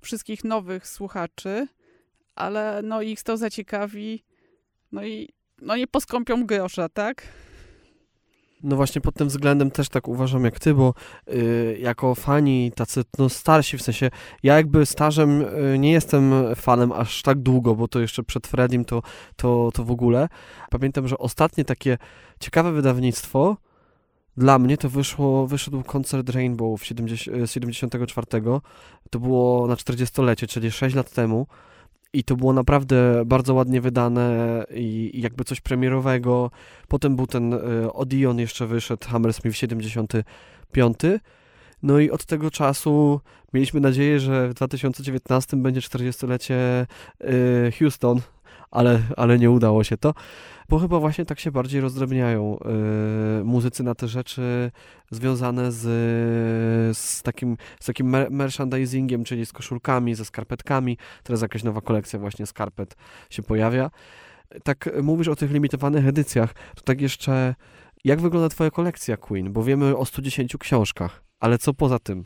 wszystkich 0.00 0.44
nowych 0.44 0.88
słuchaczy, 0.88 1.68
ale 2.34 2.80
no 2.82 3.02
ich 3.02 3.22
to 3.22 3.36
zaciekawi, 3.36 4.24
no 4.92 5.04
i 5.04 5.28
no 5.62 5.76
nie 5.76 5.86
poskąpią 5.86 6.46
grosza, 6.46 6.88
tak? 6.88 7.22
No 8.64 8.76
właśnie 8.76 9.00
pod 9.00 9.14
tym 9.14 9.28
względem 9.28 9.70
też 9.70 9.88
tak 9.88 10.08
uważam 10.08 10.44
jak 10.44 10.58
ty, 10.58 10.74
bo 10.74 10.94
y, 11.32 11.78
jako 11.80 12.14
fani 12.14 12.72
tacy 12.72 13.02
no 13.18 13.28
starsi, 13.28 13.78
w 13.78 13.82
sensie 13.82 14.10
ja 14.42 14.56
jakby 14.56 14.86
starzem 14.86 15.42
y, 15.74 15.78
nie 15.78 15.92
jestem 15.92 16.32
fanem 16.56 16.92
aż 16.92 17.22
tak 17.22 17.38
długo, 17.38 17.74
bo 17.74 17.88
to 17.88 18.00
jeszcze 18.00 18.22
przed 18.22 18.46
Fredim 18.46 18.84
to, 18.84 19.02
to, 19.36 19.70
to 19.74 19.84
w 19.84 19.90
ogóle. 19.90 20.28
Pamiętam, 20.70 21.08
że 21.08 21.18
ostatnie 21.18 21.64
takie 21.64 21.98
ciekawe 22.40 22.72
wydawnictwo 22.72 23.56
dla 24.36 24.58
mnie 24.58 24.76
to 24.76 24.88
wyszło, 24.88 25.46
wyszedł 25.46 25.82
koncert 25.82 26.28
Rainbow 26.28 26.80
w 26.80 26.84
70, 26.84 27.52
74. 27.52 28.26
To 29.10 29.20
było 29.20 29.66
na 29.66 29.74
40-lecie, 29.74 30.46
czyli 30.46 30.70
6 30.70 30.96
lat 30.96 31.10
temu. 31.10 31.46
I 32.14 32.24
to 32.24 32.36
było 32.36 32.52
naprawdę 32.52 33.22
bardzo 33.26 33.54
ładnie 33.54 33.80
wydane 33.80 34.64
i, 34.74 35.10
i 35.14 35.20
jakby 35.20 35.44
coś 35.44 35.60
premierowego. 35.60 36.50
Potem 36.88 37.16
był 37.16 37.26
ten 37.26 37.52
y, 37.52 37.92
Odeon 37.92 38.38
jeszcze 38.38 38.66
wyszedł, 38.66 39.08
Hammersmith 39.08 39.56
75. 39.56 40.98
No 41.82 41.98
i 41.98 42.10
od 42.10 42.24
tego 42.24 42.50
czasu 42.50 43.20
mieliśmy 43.52 43.80
nadzieję, 43.80 44.20
że 44.20 44.48
w 44.48 44.54
2019 44.54 45.56
będzie 45.56 45.80
40-lecie 45.80 46.86
y, 47.20 47.72
Houston, 47.78 48.20
ale, 48.74 49.02
ale 49.16 49.38
nie 49.38 49.50
udało 49.50 49.84
się 49.84 49.96
to, 49.96 50.14
bo 50.68 50.78
chyba 50.78 51.00
właśnie 51.00 51.24
tak 51.24 51.40
się 51.40 51.50
bardziej 51.50 51.80
rozdrobniają 51.80 52.58
y, 53.40 53.44
muzycy 53.44 53.82
na 53.82 53.94
te 53.94 54.08
rzeczy 54.08 54.70
związane 55.10 55.72
z, 55.72 55.82
z 56.98 57.22
takim, 57.22 57.56
z 57.80 57.86
takim 57.86 58.16
merchandisingiem, 58.30 59.24
czyli 59.24 59.46
z 59.46 59.52
koszulkami, 59.52 60.14
ze 60.14 60.24
skarpetkami. 60.24 60.98
Teraz 61.22 61.42
jakaś 61.42 61.64
nowa 61.64 61.80
kolekcja 61.80 62.18
właśnie 62.18 62.46
skarpet 62.46 62.96
się 63.30 63.42
pojawia. 63.42 63.90
Tak 64.64 64.90
mówisz 65.02 65.28
o 65.28 65.36
tych 65.36 65.50
limitowanych 65.50 66.06
edycjach, 66.06 66.54
to 66.74 66.82
tak 66.84 67.00
jeszcze 67.00 67.54
jak 68.04 68.20
wygląda 68.20 68.48
twoja 68.48 68.70
kolekcja 68.70 69.16
Queen? 69.16 69.52
Bo 69.52 69.64
wiemy 69.64 69.96
o 69.96 70.04
110 70.04 70.56
książkach, 70.56 71.22
ale 71.40 71.58
co 71.58 71.74
poza 71.74 71.98
tym? 71.98 72.24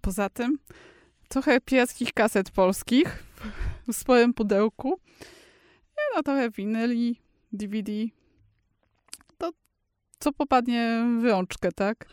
Poza 0.00 0.28
tym 0.28 0.58
trochę 1.28 1.60
pijackich 1.60 2.12
kaset 2.12 2.50
polskich 2.50 3.24
w 3.88 3.92
swoim 3.92 4.34
pudełku 4.34 5.00
no 6.16 6.22
trochę 6.22 6.50
winyli, 6.50 7.20
DVD. 7.52 7.92
To 9.38 9.50
co 10.18 10.32
popadnie 10.32 11.04
w 11.20 11.24
rączkę, 11.24 11.72
tak? 11.72 12.06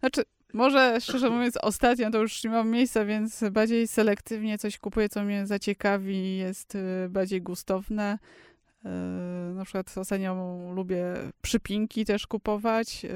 Znaczy, 0.00 0.22
może 0.52 1.00
szczerze 1.00 1.30
mówiąc, 1.30 1.56
ostatnio 1.56 2.10
to 2.10 2.18
już 2.18 2.44
nie 2.44 2.50
mam 2.50 2.70
miejsca, 2.70 3.04
więc 3.04 3.44
bardziej 3.50 3.88
selektywnie 3.88 4.58
coś 4.58 4.78
kupuję, 4.78 5.08
co 5.08 5.24
mnie 5.24 5.46
zaciekawi, 5.46 6.36
jest 6.36 6.74
y, 6.74 7.08
bardziej 7.08 7.42
gustowne. 7.42 8.18
Y, 8.84 8.88
na 9.54 9.64
przykład 9.64 9.98
ostatnio 9.98 10.34
lubię 10.74 11.14
przypinki 11.42 12.04
też 12.04 12.26
kupować. 12.26 13.06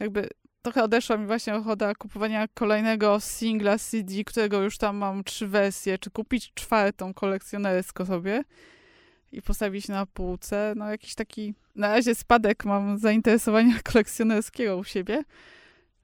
Jakby 0.00 0.28
trochę 0.62 0.82
odeszła 0.82 1.16
mi 1.16 1.26
właśnie 1.26 1.54
ochota 1.54 1.94
kupowania 1.94 2.48
kolejnego 2.54 3.20
singla 3.20 3.78
CD, 3.78 4.24
którego 4.24 4.62
już 4.62 4.78
tam 4.78 4.96
mam 4.96 5.24
trzy 5.24 5.46
wersje, 5.46 5.98
czy 5.98 6.10
kupić 6.10 6.52
czwartą 6.54 7.14
kolekcjonersko 7.14 8.06
sobie 8.06 8.44
i 9.32 9.42
postawić 9.42 9.88
na 9.88 10.06
półce. 10.06 10.74
No 10.76 10.90
jakiś 10.90 11.14
taki, 11.14 11.54
na 11.74 11.88
razie 11.88 12.14
spadek 12.14 12.64
mam 12.64 12.98
zainteresowania 12.98 13.78
kolekcjonerskiego 13.92 14.76
u 14.76 14.84
siebie. 14.84 15.22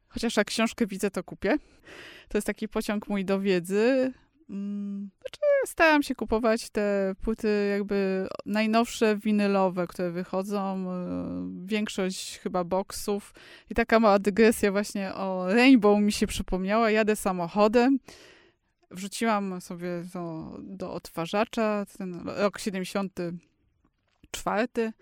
Chociaż 0.08 0.36
jak 0.36 0.46
książkę 0.46 0.86
widzę, 0.86 1.10
to 1.10 1.24
kupię. 1.24 1.56
To 2.28 2.38
jest 2.38 2.46
taki 2.46 2.68
pociąg 2.68 3.08
mój 3.08 3.24
do 3.24 3.40
wiedzy. 3.40 4.12
Hmm, 4.48 5.10
znaczy, 5.20 5.40
staram 5.66 6.02
się 6.02 6.14
kupować 6.14 6.70
te 6.70 7.14
płyty 7.22 7.68
jakby 7.70 8.28
najnowsze 8.46 9.16
winylowe, 9.16 9.86
które 9.86 10.10
wychodzą. 10.10 10.90
E, 10.90 11.66
większość 11.66 12.38
chyba 12.38 12.64
boksów. 12.64 13.34
I 13.70 13.74
taka 13.74 14.00
mała 14.00 14.18
dygresja 14.18 14.72
właśnie 14.72 15.14
o 15.14 15.54
Rainbow 15.54 16.00
mi 16.00 16.12
się 16.12 16.26
przypomniała. 16.26 16.90
Jadę 16.90 17.16
samochodem 17.16 17.98
wrzuciłam 18.94 19.60
sobie 19.60 19.88
do, 20.14 20.56
do 20.62 20.92
odtwarzacza, 20.92 21.86
ten 21.98 22.28
rok 22.28 22.58
74. 22.58 24.92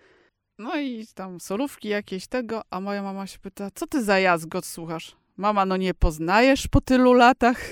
No 0.57 0.79
i 0.79 1.07
tam 1.15 1.39
solówki 1.39 1.87
jakieś 1.87 2.27
tego, 2.27 2.61
a 2.69 2.79
moja 2.79 3.03
mama 3.03 3.27
się 3.27 3.39
pyta, 3.39 3.69
co 3.75 3.87
ty 3.87 4.03
za 4.03 4.19
jazgot 4.19 4.65
słuchasz? 4.65 5.15
Mama, 5.37 5.65
no 5.65 5.77
nie 5.77 5.93
poznajesz 5.93 6.67
po 6.67 6.81
tylu 6.81 7.13
latach? 7.13 7.57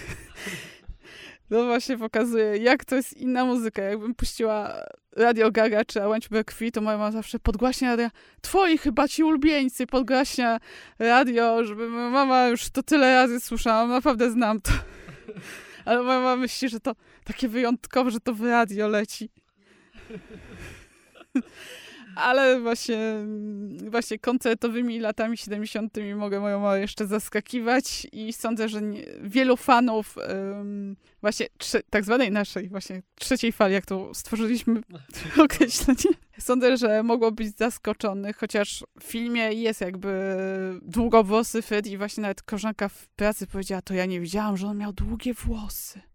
No 1.49 1.65
właśnie 1.65 1.97
pokazuje, 1.97 2.57
jak 2.57 2.85
to 2.85 2.95
jest 2.95 3.17
inna 3.17 3.45
muzyka. 3.45 3.81
Jakbym 3.81 4.15
puściła 4.15 4.73
Radio 5.15 5.51
Gaga 5.51 5.85
czy 5.85 6.07
Łańcuch 6.07 6.45
Krwi, 6.45 6.71
to 6.71 6.81
moja 6.81 6.97
mama 6.97 7.11
zawsze 7.11 7.39
podgłaśnia 7.39 7.89
radio. 7.89 8.07
Twoi 8.41 8.77
chyba 8.77 9.07
ci 9.07 9.23
ulubieńcy 9.23 9.87
podgłaśnia 9.87 10.59
radio, 10.99 11.65
żeby 11.65 11.89
mama 11.89 12.47
już 12.47 12.69
to 12.69 12.83
tyle 12.83 13.13
razy 13.13 13.39
słyszałam, 13.39 13.89
naprawdę 13.89 14.31
znam 14.31 14.61
to. 14.61 14.71
Ale 15.85 16.03
moja 16.03 16.19
mama 16.19 16.35
myśli, 16.35 16.69
że 16.69 16.79
to 16.79 16.95
takie 17.23 17.47
wyjątkowe, 17.47 18.11
że 18.11 18.19
to 18.19 18.33
w 18.33 18.41
radio 18.41 18.87
leci. 18.87 19.29
Ale 22.15 22.59
właśnie, 22.59 22.97
właśnie 23.89 24.19
koncertowymi 24.19 24.99
latami 24.99 25.37
70. 25.37 25.97
mogę 26.15 26.39
moją 26.39 26.59
mamę 26.59 26.79
jeszcze 26.79 27.07
zaskakiwać 27.07 28.07
i 28.11 28.33
sądzę, 28.33 28.69
że 28.69 28.81
nie, 28.81 29.03
wielu 29.21 29.57
fanów 29.57 30.17
um, 30.17 30.95
właśnie 31.21 31.47
trzy, 31.57 31.81
tak 31.89 32.05
zwanej 32.05 32.31
naszej 32.31 32.69
właśnie 32.69 33.01
trzeciej 33.15 33.51
fali, 33.51 33.73
jak 33.73 33.85
to 33.85 34.13
stworzyliśmy 34.13 34.81
określenie, 35.45 36.15
sądzę, 36.39 36.77
że 36.77 37.03
mogło 37.03 37.31
być 37.31 37.57
zaskoczonych, 37.57 38.37
chociaż 38.37 38.83
w 38.99 39.03
filmie 39.03 39.53
jest 39.53 39.81
jakby 39.81 40.35
długowłosy 40.81 41.61
Fred 41.61 41.87
i 41.87 41.97
właśnie 41.97 42.21
nawet 42.21 42.43
koleżanka 42.43 42.89
w 42.89 43.07
pracy 43.07 43.47
powiedziała, 43.47 43.81
to 43.81 43.93
ja 43.93 44.05
nie 44.05 44.19
wiedziałam, 44.19 44.57
że 44.57 44.67
on 44.67 44.77
miał 44.77 44.93
długie 44.93 45.33
włosy. 45.33 46.10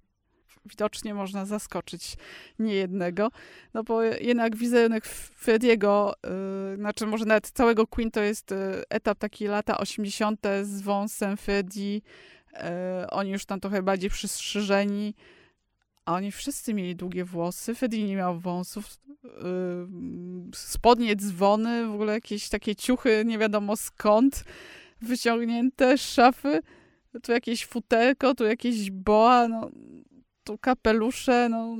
Widocznie 0.66 1.14
można 1.14 1.44
zaskoczyć 1.44 2.16
niejednego, 2.58 3.30
no 3.74 3.84
bo 3.84 4.02
jednak 4.02 4.56
wizerunek 4.56 5.06
Frediego, 5.06 6.14
yy, 6.70 6.76
znaczy 6.76 7.06
może 7.06 7.24
nawet 7.24 7.50
całego 7.50 7.86
Queen 7.86 8.10
to 8.10 8.20
jest 8.20 8.50
yy, 8.50 8.82
etap 8.88 9.18
taki 9.18 9.46
lata 9.46 9.78
80. 9.78 10.46
z 10.62 10.80
wąsem 10.80 11.36
Freddy, 11.36 11.80
yy, 11.80 12.00
oni 13.10 13.30
już 13.30 13.44
tam 13.46 13.60
trochę 13.60 13.82
bardziej 13.82 14.10
przystrzyżeni, 14.10 15.14
a 16.04 16.14
oni 16.14 16.32
wszyscy 16.32 16.74
mieli 16.74 16.96
długie 16.96 17.24
włosy, 17.24 17.74
Freddie 17.74 18.04
nie 18.04 18.16
miał 18.16 18.38
wąsów, 18.38 18.98
yy, 19.24 19.30
spodnie 20.54 21.16
dzwony, 21.16 21.86
w 21.86 21.94
ogóle 21.94 22.12
jakieś 22.12 22.48
takie 22.48 22.76
ciuchy 22.76 23.22
nie 23.26 23.38
wiadomo 23.38 23.76
skąd, 23.76 24.44
wyciągnięte 25.00 25.98
z 25.98 26.00
szafy, 26.00 26.60
tu 27.22 27.32
jakieś 27.32 27.66
futerko, 27.66 28.34
tu 28.34 28.44
jakieś 28.44 28.90
boa, 28.90 29.48
no, 29.48 29.70
tu 30.46 30.58
kapelusze, 30.58 31.48
no, 31.48 31.76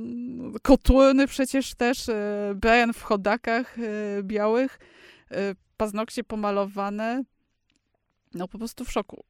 koturny 0.61 1.27
przecież 1.27 1.75
też, 1.75 2.09
e, 2.09 2.53
Brian 2.55 2.93
w 2.93 3.01
chodakach 3.01 3.77
e, 3.79 4.23
białych, 4.23 4.79
e, 5.31 5.55
paznokcie 5.77 6.23
pomalowane, 6.23 7.23
no 8.33 8.47
po 8.47 8.57
prostu 8.57 8.85
w 8.85 8.91
szoku. 8.91 9.23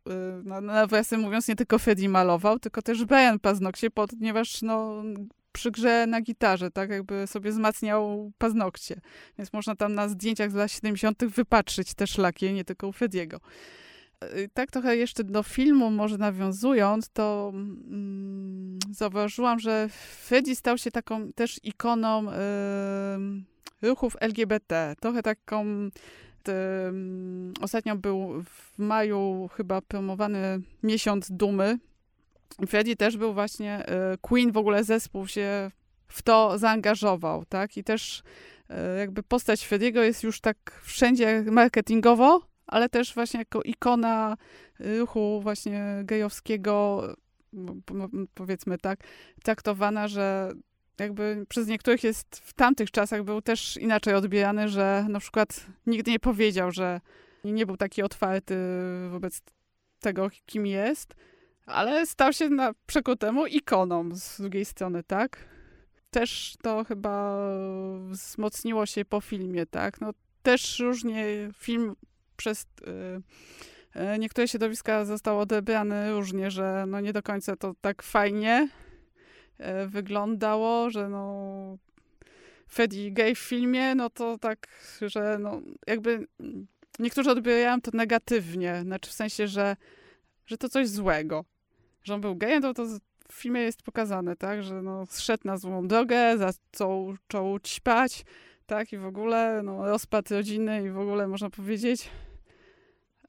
No, 0.44 0.62
nawiasem 0.62 1.22
mówiąc, 1.22 1.48
nie 1.48 1.56
tylko 1.56 1.80
Freddie 1.80 2.10
malował, 2.10 2.60
tylko 2.60 2.82
też 2.82 3.06
Brian 3.06 3.40
paznokcie, 3.40 3.90
ponieważ 3.92 4.62
no, 4.62 5.04
przy 5.52 5.72
grze 5.72 6.08
na 6.08 6.22
gitarze, 6.22 6.72
tak 6.72 6.90
jakby 6.90 7.28
sobie 7.28 7.52
wzmacniał 7.52 8.32
paznokcie. 8.38 9.02
Więc 9.38 9.54
można 9.54 9.76
tam 9.76 9.94
na 9.94 10.10
zdjęciach 10.10 10.52
z 10.52 10.54
lat 10.54 10.72
70. 10.72 11.26
wypatrzyć 11.26 11.94
te 11.94 12.08
szlaki, 12.08 12.54
nie 12.54 12.66
tylko 12.66 12.88
u 12.88 12.92
Frediego. 12.92 13.40
Y, 14.24 14.50
tak 14.54 14.72
trochę 14.72 14.98
jeszcze 14.98 15.24
do 15.24 15.44
filmu 15.44 15.92
może 15.92 16.18
nawiązując, 16.18 17.10
to 17.10 17.52
mm, 17.54 18.80
zauważyłam, 18.92 19.60
że 19.60 19.90
Freddy 20.26 20.56
stał 20.56 20.78
się 20.78 20.92
taką 20.92 21.34
też 21.34 21.60
ikoną 21.64 22.32
y, 22.32 22.36
ruchów 23.82 24.18
LGBT. 24.20 24.96
Trochę 25.00 25.24
taką 25.24 25.66
y, 25.66 25.92
ostatnio 27.62 27.96
był 27.96 28.44
w 28.44 28.80
maju 28.80 29.50
chyba 29.54 29.82
promowany 29.82 30.62
miesiąc 30.84 31.32
dumy. 31.32 31.80
Freddy 32.68 32.96
też 32.96 33.18
był 33.18 33.34
właśnie, 33.34 33.86
y, 34.14 34.18
Queen 34.18 34.52
w 34.52 34.58
ogóle 34.58 34.84
zespół 34.84 35.28
się 35.28 35.72
w 36.08 36.22
to 36.22 36.58
zaangażował, 36.58 37.46
tak? 37.46 37.78
I 37.78 37.84
też 37.84 38.24
y, 38.70 39.00
jakby 39.00 39.24
postać 39.24 39.68
Freddy'ego 39.68 40.02
jest 40.02 40.24
już 40.24 40.42
tak 40.42 40.82
wszędzie 40.84 41.44
marketingowo, 41.52 42.47
ale 42.68 42.90
też 42.90 43.14
właśnie 43.14 43.40
jako 43.40 43.62
ikona 43.62 44.38
ruchu 44.80 45.42
właśnie 45.42 46.02
gejowskiego, 46.04 47.04
powiedzmy 48.34 48.78
tak, 48.78 49.00
traktowana, 49.44 50.08
że 50.08 50.52
jakby 51.00 51.46
przez 51.50 51.68
niektórych 51.68 52.04
jest 52.04 52.42
w 52.44 52.54
tamtych 52.54 52.92
czasach 52.92 53.24
był 53.24 53.42
też 53.42 53.78
inaczej 53.78 54.14
odbierany, 54.14 54.70
że 54.70 55.06
na 55.10 55.20
przykład 55.20 55.66
nigdy 55.86 56.12
nie 56.12 56.20
powiedział, 56.20 56.72
że 56.72 57.02
nie 57.44 57.66
był 57.66 57.78
taki 57.78 58.04
otwarty 58.04 58.56
wobec 59.12 59.42
tego, 60.00 60.30
kim 60.46 60.66
jest, 60.66 61.16
ale 61.66 62.06
stał 62.06 62.34
się 62.34 62.50
na 62.50 62.74
temu 63.20 63.46
ikoną 63.46 64.16
z 64.16 64.42
drugiej 64.42 64.66
strony, 64.66 65.04
tak? 65.04 65.46
Też 66.10 66.56
to 66.62 66.84
chyba 66.84 67.38
wzmocniło 68.10 68.86
się 68.86 69.06
po 69.06 69.22
filmie, 69.22 69.66
tak? 69.66 70.02
No 70.02 70.12
też 70.44 70.80
różnie 70.80 71.26
film 71.58 71.96
przez 72.38 72.62
y, 72.62 74.02
y, 74.16 74.20
niektóre 74.20 74.48
środowiska 74.48 75.06
został 75.06 75.40
odebrany 75.40 76.12
różnie, 76.12 76.52
że 76.52 76.86
no 76.88 77.00
nie 77.00 77.14
do 77.14 77.24
końca 77.24 77.56
to 77.56 77.74
tak 77.82 78.04
fajnie 78.04 78.70
y, 79.60 79.88
wyglądało, 79.88 80.90
że 80.90 81.10
no 81.10 81.78
Freddy 82.68 83.12
gay 83.12 83.36
w 83.36 83.40
filmie, 83.40 83.96
no 83.96 84.10
to 84.10 84.38
tak, 84.38 84.68
że 85.02 85.38
no 85.40 85.62
jakby 85.88 86.28
niektórzy 87.00 87.32
odbierają 87.32 87.82
to 87.82 87.92
negatywnie, 87.94 88.82
znaczy 88.82 89.10
w 89.10 89.14
sensie, 89.14 89.48
że, 89.48 89.76
że 90.46 90.58
to 90.58 90.70
coś 90.70 90.90
złego. 90.90 91.46
Że 92.04 92.14
on 92.14 92.22
był 92.22 92.36
gejem, 92.36 92.62
to, 92.62 92.74
to 92.74 92.86
w 93.30 93.34
filmie 93.34 93.62
jest 93.62 93.84
pokazane, 93.84 94.36
tak, 94.36 94.64
że 94.64 94.82
no 94.82 95.06
zszedł 95.06 95.42
na 95.46 95.58
złą 95.58 95.88
drogę, 95.88 96.38
zaczął, 96.38 97.14
zaczął 97.16 97.60
ćpać, 97.60 98.26
tak, 98.66 98.94
i 98.94 98.98
w 98.98 99.06
ogóle, 99.06 99.62
no, 99.64 99.86
rozpad 99.86 100.32
rodziny 100.32 100.84
i 100.84 100.90
w 100.90 101.00
ogóle 101.00 101.28
można 101.28 101.50
powiedzieć. 101.50 102.10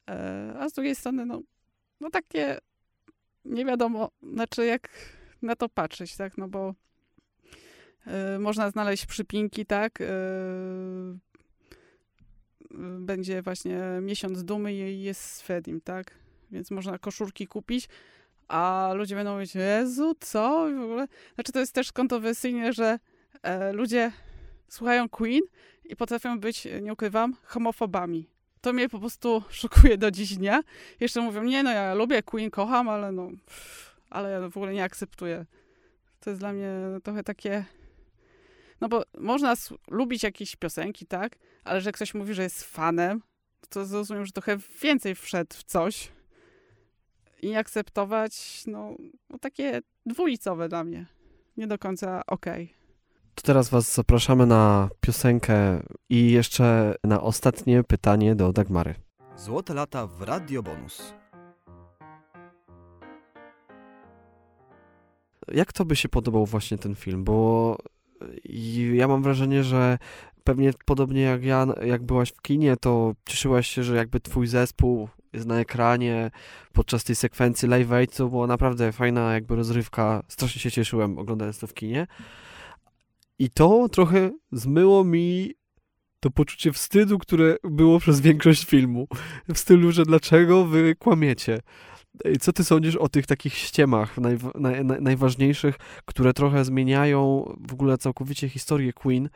E, 0.08 0.54
a 0.58 0.68
z 0.68 0.72
drugiej 0.72 0.94
strony, 0.94 1.26
no, 1.26 1.40
no 2.00 2.10
takie 2.10 2.58
nie 3.44 3.64
wiadomo, 3.64 4.10
znaczy 4.22 4.66
jak 4.66 4.88
na 5.42 5.56
to 5.56 5.68
patrzeć, 5.68 6.16
tak, 6.16 6.38
no 6.38 6.48
bo 6.48 6.74
y, 8.34 8.38
można 8.38 8.70
znaleźć 8.70 9.06
przypinki, 9.06 9.66
tak, 9.66 10.00
y, 10.00 10.04
będzie 12.98 13.42
właśnie 13.42 13.80
miesiąc 14.02 14.44
dumy 14.44 14.74
i 14.74 15.02
jest 15.02 15.20
z 15.20 15.42
Fedim, 15.42 15.80
tak, 15.80 16.14
więc 16.50 16.70
można 16.70 16.98
koszulki 16.98 17.46
kupić, 17.46 17.88
a 18.48 18.92
ludzie 18.94 19.14
będą 19.14 19.34
mówić, 19.34 19.54
Jezu, 19.54 20.14
co? 20.20 20.68
I 20.70 20.74
w 20.74 20.80
ogóle, 20.80 21.08
znaczy 21.34 21.52
to 21.52 21.60
jest 21.60 21.74
też 21.74 21.92
kontrowersyjne, 21.92 22.72
że 22.72 22.98
e, 23.42 23.72
ludzie 23.72 24.12
słuchają 24.68 25.08
Queen 25.08 25.42
i 25.84 25.96
potrafią 25.96 26.40
być, 26.40 26.68
nie 26.82 26.92
ukrywam, 26.92 27.36
homofobami 27.44 28.37
to 28.60 28.72
mnie 28.72 28.88
po 28.88 28.98
prostu 28.98 29.42
szokuje 29.50 29.98
do 29.98 30.10
dziś 30.10 30.36
dnia. 30.36 30.62
Jeszcze 31.00 31.20
mówią, 31.20 31.42
nie 31.42 31.62
no, 31.62 31.70
ja 31.70 31.94
lubię 31.94 32.22
Queen, 32.22 32.50
kocham, 32.50 32.88
ale 32.88 33.12
no, 33.12 33.30
ale 34.10 34.30
ja 34.30 34.48
w 34.48 34.56
ogóle 34.56 34.72
nie 34.72 34.84
akceptuję. 34.84 35.46
To 36.20 36.30
jest 36.30 36.40
dla 36.40 36.52
mnie 36.52 36.70
trochę 37.02 37.24
takie... 37.24 37.64
No 38.80 38.88
bo 38.88 39.02
można 39.18 39.54
lubić 39.88 40.22
jakieś 40.22 40.56
piosenki, 40.56 41.06
tak? 41.06 41.36
Ale 41.64 41.80
że 41.80 41.92
ktoś 41.92 42.14
mówi, 42.14 42.34
że 42.34 42.42
jest 42.42 42.64
fanem, 42.64 43.22
to 43.68 43.84
zrozumiem, 43.84 44.26
że 44.26 44.32
trochę 44.32 44.56
więcej 44.82 45.14
wszedł 45.14 45.56
w 45.56 45.64
coś. 45.64 46.12
I 47.42 47.54
akceptować, 47.54 48.62
no, 48.66 48.96
no 49.30 49.38
takie 49.38 49.80
dwulicowe 50.06 50.68
dla 50.68 50.84
mnie. 50.84 51.06
Nie 51.56 51.66
do 51.66 51.78
końca 51.78 52.22
okej. 52.26 52.64
Okay. 52.64 52.77
To 53.38 53.42
teraz 53.42 53.68
Was 53.68 53.94
zapraszamy 53.94 54.46
na 54.46 54.88
piosenkę 55.00 55.82
i 56.10 56.30
jeszcze 56.30 56.94
na 57.04 57.20
ostatnie 57.22 57.84
pytanie 57.84 58.34
do 58.34 58.52
Dagmary. 58.52 58.94
Złote 59.36 59.74
lata 59.74 60.06
w 60.06 60.22
Radio 60.22 60.62
Bonus. 60.62 61.14
Jak 65.52 65.72
to 65.72 65.84
by 65.84 65.96
się 65.96 66.08
podobał 66.08 66.46
właśnie 66.46 66.78
ten 66.78 66.94
film? 66.94 67.24
Bo 67.24 67.76
ja 68.92 69.08
mam 69.08 69.22
wrażenie, 69.22 69.64
że 69.64 69.98
pewnie 70.44 70.72
podobnie 70.84 71.22
jak 71.22 71.44
ja, 71.44 71.66
jak 71.82 72.02
byłaś 72.02 72.32
w 72.32 72.42
kinie, 72.42 72.76
to 72.76 73.12
cieszyłaś 73.26 73.68
się, 73.68 73.82
że 73.82 73.96
jakby 73.96 74.20
twój 74.20 74.46
zespół 74.46 75.08
jest 75.32 75.46
na 75.46 75.60
ekranie 75.60 76.30
podczas 76.72 77.04
tej 77.04 77.16
sekwencji 77.16 77.68
live 77.68 77.92
aid, 77.92 78.16
to 78.16 78.28
była 78.28 78.46
naprawdę 78.46 78.92
fajna 78.92 79.34
jakby 79.34 79.56
rozrywka. 79.56 80.22
Strasznie 80.28 80.60
się 80.60 80.70
cieszyłem 80.70 81.18
oglądając 81.18 81.58
to 81.58 81.66
w 81.66 81.74
kinie. 81.74 82.06
I 83.38 83.50
to 83.50 83.88
trochę 83.88 84.30
zmyło 84.52 85.04
mi 85.04 85.54
to 86.20 86.30
poczucie 86.30 86.72
wstydu, 86.72 87.18
które 87.18 87.56
było 87.64 87.98
przez 88.04 88.20
większość 88.20 88.64
filmu. 88.64 89.08
W 89.54 89.58
stylu, 89.58 89.92
że 89.92 90.04
dlaczego 90.04 90.64
wy 90.64 90.94
kłamiecie? 90.98 91.60
Co 92.40 92.52
ty 92.52 92.64
sądzisz 92.64 92.96
o 92.96 93.08
tych 93.08 93.26
takich 93.26 93.54
ściemach 93.54 94.18
naj, 94.18 94.38
naj, 94.54 94.84
najważniejszych, 94.84 95.76
które 96.04 96.32
trochę 96.32 96.64
zmieniają 96.64 97.52
w 97.68 97.72
ogóle 97.72 97.98
całkowicie 97.98 98.48
historię 98.48 98.92
Queen, 98.92 99.28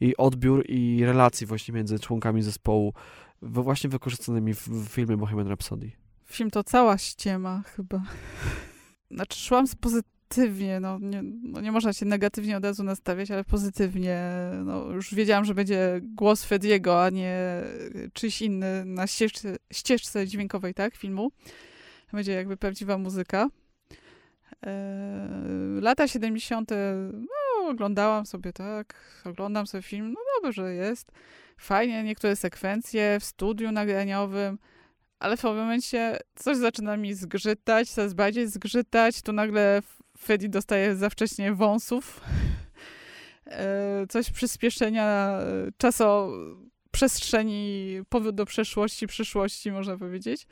i 0.00 0.16
odbiór 0.16 0.64
i 0.68 1.04
relacji 1.04 1.46
właśnie 1.46 1.74
między 1.74 1.98
członkami 1.98 2.42
zespołu, 2.42 2.94
właśnie 3.42 3.90
wykorzystanymi 3.90 4.54
w, 4.54 4.68
w 4.68 4.88
filmie 4.88 5.16
Bohemian 5.16 5.46
Rhapsody? 5.46 5.90
Film 6.24 6.50
to 6.50 6.64
cała 6.64 6.98
ściema 6.98 7.62
chyba. 7.66 8.02
Znaczy 9.10 9.38
szłam 9.38 9.66
z 9.66 9.74
pozytywnym 9.74 10.19
pozytywnie, 10.30 10.80
no 10.80 10.98
nie, 10.98 11.22
no 11.22 11.60
nie 11.60 11.72
można 11.72 11.92
się 11.92 12.06
negatywnie 12.06 12.56
od 12.56 12.64
razu 12.64 12.84
nastawiać, 12.84 13.30
ale 13.30 13.44
pozytywnie. 13.44 14.20
No, 14.64 14.84
już 14.84 15.14
wiedziałam, 15.14 15.44
że 15.44 15.54
będzie 15.54 16.00
głos 16.02 16.44
Fediego, 16.44 17.04
a 17.04 17.10
nie 17.10 17.62
czyjś 18.12 18.42
inny 18.42 18.84
na 18.84 19.06
ścieżce, 19.06 19.56
ścieżce 19.72 20.26
dźwiękowej, 20.26 20.74
tak, 20.74 20.96
filmu. 20.96 21.32
Będzie 22.12 22.32
jakby 22.32 22.56
prawdziwa 22.56 22.98
muzyka. 22.98 23.48
Eee, 24.62 25.80
lata 25.80 26.08
70. 26.08 26.70
No, 27.12 27.68
oglądałam 27.68 28.26
sobie, 28.26 28.52
tak, 28.52 28.94
oglądam 29.24 29.66
sobie 29.66 29.82
film, 29.82 30.12
no 30.12 30.20
dobrze 30.42 30.74
jest. 30.74 31.12
Fajnie, 31.56 32.02
niektóre 32.02 32.36
sekwencje 32.36 33.20
w 33.20 33.24
studiu 33.24 33.72
nagraniowym, 33.72 34.58
ale 35.18 35.36
w 35.36 35.40
pewnym 35.40 35.62
momencie 35.62 36.18
coś 36.34 36.56
zaczyna 36.56 36.96
mi 36.96 37.14
zgrzytać, 37.14 37.90
coraz 37.90 38.14
bardziej 38.14 38.46
zgrzytać. 38.46 39.22
Tu 39.22 39.32
nagle 39.32 39.82
Freddy 40.20 40.48
dostaje 40.48 40.96
za 40.96 41.10
wcześnie 41.10 41.52
wąsów. 41.54 42.20
E, 43.46 44.06
coś 44.08 44.30
przyspieszenia 44.30 45.38
e, 45.40 45.44
czaso 45.76 46.32
przestrzeni, 46.90 48.00
powrót 48.08 48.34
do 48.34 48.46
przeszłości, 48.46 49.06
przyszłości, 49.06 49.72
można 49.72 49.98
powiedzieć. 49.98 50.46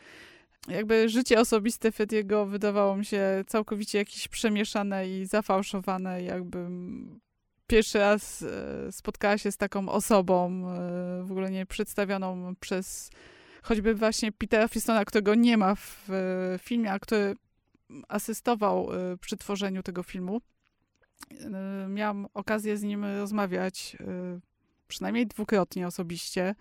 jakby 0.68 1.08
życie 1.08 1.40
osobiste 1.40 1.92
Fediego 1.92 2.46
wydawało 2.46 2.96
mi 2.96 3.04
się 3.04 3.44
całkowicie 3.46 3.98
jakieś 3.98 4.28
przemieszane 4.28 5.08
i 5.08 5.26
zafałszowane, 5.26 6.22
jakby 6.22 6.66
pierwszy 7.66 7.98
raz 7.98 8.42
e, 8.42 8.92
spotkała 8.92 9.38
się 9.38 9.52
z 9.52 9.56
taką 9.56 9.88
osobą, 9.88 10.62
w 11.22 11.30
ogóle 11.30 11.50
nie 11.50 11.66
przedstawioną 11.66 12.54
przez 12.60 13.10
choćby 13.62 13.94
właśnie 13.94 14.32
Petera 14.32 14.68
Fristona, 14.68 15.04
którego 15.04 15.34
nie 15.34 15.56
ma 15.56 15.74
w 15.74 16.08
filmie, 16.58 16.92
a 16.92 16.98
który 16.98 17.34
asystował 18.08 18.88
przy 19.20 19.36
tworzeniu 19.36 19.82
tego 19.82 20.02
filmu. 20.02 20.40
Miałam 21.88 22.28
okazję 22.34 22.76
z 22.76 22.82
nim 22.82 23.04
rozmawiać 23.04 23.96
przynajmniej 24.88 25.26
dwukrotnie 25.26 25.86
osobiście. 25.86 26.54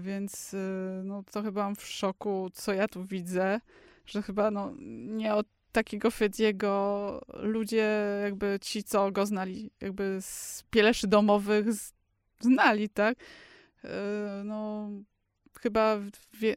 Więc 0.00 0.56
no, 1.04 1.22
to 1.32 1.42
chyba 1.42 1.64
mam 1.64 1.76
w 1.76 1.86
szoku, 1.86 2.50
co 2.52 2.72
ja 2.72 2.88
tu 2.88 3.04
widzę, 3.04 3.60
że 4.06 4.22
chyba 4.22 4.50
no, 4.50 4.72
nie 5.06 5.34
od 5.34 5.46
takiego 5.72 6.10
Fediego 6.10 7.20
ludzie, 7.32 8.20
jakby 8.22 8.58
ci, 8.62 8.84
co 8.84 9.12
go 9.12 9.26
znali, 9.26 9.70
jakby 9.80 10.18
z 10.20 10.64
pieleszy 10.70 11.06
domowych 11.06 11.66
znali, 12.40 12.88
tak? 12.88 13.18
No, 14.44 14.90
chyba 15.60 15.96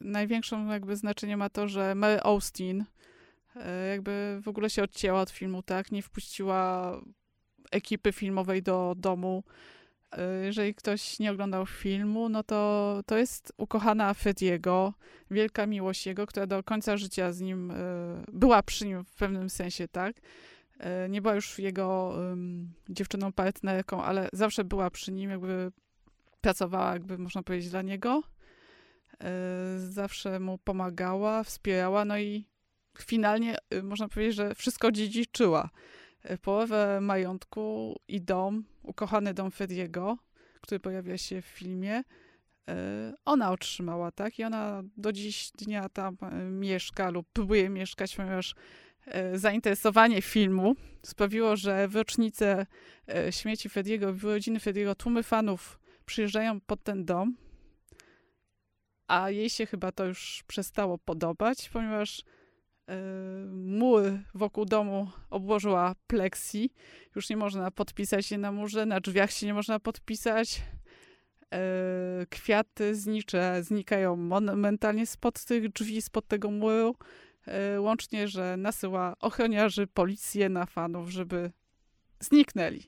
największą 0.02 0.68
jakby 0.68 0.96
znaczenie 0.96 1.38
ma 1.38 1.50
to, 1.50 1.68
że 1.68 1.96
Mary 1.96 2.22
Austin 2.22 2.86
jakby 3.90 4.40
w 4.44 4.48
ogóle 4.48 4.70
się 4.70 4.84
odcięła 4.84 5.22
od 5.22 5.30
filmu, 5.30 5.64
tak? 5.64 5.92
Nie 5.92 6.02
wpuściła 6.02 6.92
ekipy 7.72 8.12
filmowej 8.12 8.64
do 8.64 8.94
domu. 8.98 9.44
Y, 10.14 10.46
jeżeli 10.46 10.76
ktoś 10.76 11.20
nie 11.20 11.32
oglądał 11.32 11.66
filmu, 11.66 12.30
no 12.30 12.44
to 12.44 13.00
to 13.06 13.18
jest 13.18 13.54
ukochana 13.58 14.14
Fediego, 14.14 14.94
wielka 15.32 15.66
miłość 15.68 16.08
jego, 16.08 16.28
która 16.28 16.48
do 16.48 16.64
końca 16.64 16.98
życia 16.98 17.32
z 17.32 17.42
nim 17.42 17.72
y, 17.72 17.76
była 18.34 18.64
przy 18.64 18.86
nim 18.86 19.04
w 19.04 19.14
pewnym 19.14 19.50
sensie, 19.50 19.88
tak? 19.88 20.16
Nie 21.10 21.22
była 21.22 21.36
już 21.36 21.60
jego 21.60 22.16
um, 22.18 22.74
dziewczyną, 22.90 23.34
partnerką, 23.34 24.04
ale 24.04 24.30
zawsze 24.34 24.64
była 24.64 24.90
przy 24.90 25.12
nim, 25.12 25.30
jakby 25.30 25.72
pracowała, 26.42 26.94
jakby 26.94 27.18
można 27.18 27.44
powiedzieć, 27.44 27.70
dla 27.70 27.82
niego. 27.82 28.24
Zawsze 29.78 30.40
mu 30.40 30.58
pomagała, 30.58 31.44
wspierała, 31.44 32.06
no 32.06 32.18
i 32.18 32.46
finalnie 33.02 33.58
można 33.84 34.08
powiedzieć, 34.08 34.36
że 34.36 34.56
wszystko 34.56 34.92
dziedziczyła. 34.92 35.70
Połowę 36.42 37.02
majątku 37.02 37.96
i 38.08 38.22
dom, 38.22 38.64
ukochany 38.84 39.34
dom 39.34 39.52
Fediego, 39.52 40.18
który 40.62 40.80
pojawia 40.80 41.18
się 41.18 41.42
w 41.42 41.46
filmie, 41.46 42.04
e, 42.70 43.14
ona 43.26 43.52
otrzymała, 43.52 44.12
tak? 44.12 44.40
I 44.40 44.44
ona 44.44 44.84
do 44.98 45.12
dziś 45.12 45.52
dnia 45.52 45.90
tam 45.90 46.18
mieszka 46.52 47.10
lub 47.10 47.28
próbuje 47.34 47.70
mieszkać, 47.70 48.16
ponieważ 48.16 48.56
zainteresowanie 49.34 50.22
filmu 50.22 50.76
sprawiło, 51.02 51.56
że 51.56 51.88
w 51.88 51.96
rocznicę 51.96 52.66
śmieci 53.32 53.70
Fediego, 53.70 54.14
w 54.14 54.26
urodziny 54.26 54.60
Fediego 54.60 54.96
tłumy 54.96 55.24
fanów 55.24 55.80
przyjeżdżają 56.06 56.62
pod 56.62 56.84
ten 56.84 57.06
dom, 57.06 57.38
a 59.08 59.30
jej 59.30 59.50
się 59.50 59.66
chyba 59.66 59.92
to 59.92 60.06
już 60.06 60.44
przestało 60.48 60.98
podobać, 60.98 61.70
ponieważ 61.70 62.24
mur 63.52 64.04
wokół 64.34 64.66
domu 64.66 65.08
obłożyła 65.30 65.96
pleksji. 66.08 66.74
Już 67.16 67.30
nie 67.30 67.38
można 67.38 67.72
podpisać 67.72 68.26
się 68.26 68.38
na 68.38 68.52
murze, 68.52 68.86
na 68.86 69.00
drzwiach 69.00 69.32
się 69.32 69.46
nie 69.46 69.54
można 69.54 69.80
podpisać. 69.80 70.62
E, 71.54 72.26
kwiaty 72.30 72.96
znicze 72.96 73.64
znikają 73.64 74.16
momentalnie 74.16 75.08
spod 75.08 75.46
tych 75.46 75.70
drzwi, 75.70 76.02
spod 76.02 76.28
tego 76.28 76.52
muru. 76.52 76.96
E, 77.48 77.82
łącznie, 77.82 78.28
że 78.28 78.58
nasyła 78.58 79.16
ochroniarzy, 79.20 79.88
policję 79.88 80.50
na 80.50 80.66
fanów, 80.66 81.10
żeby 81.10 81.52
zniknęli. 82.20 82.84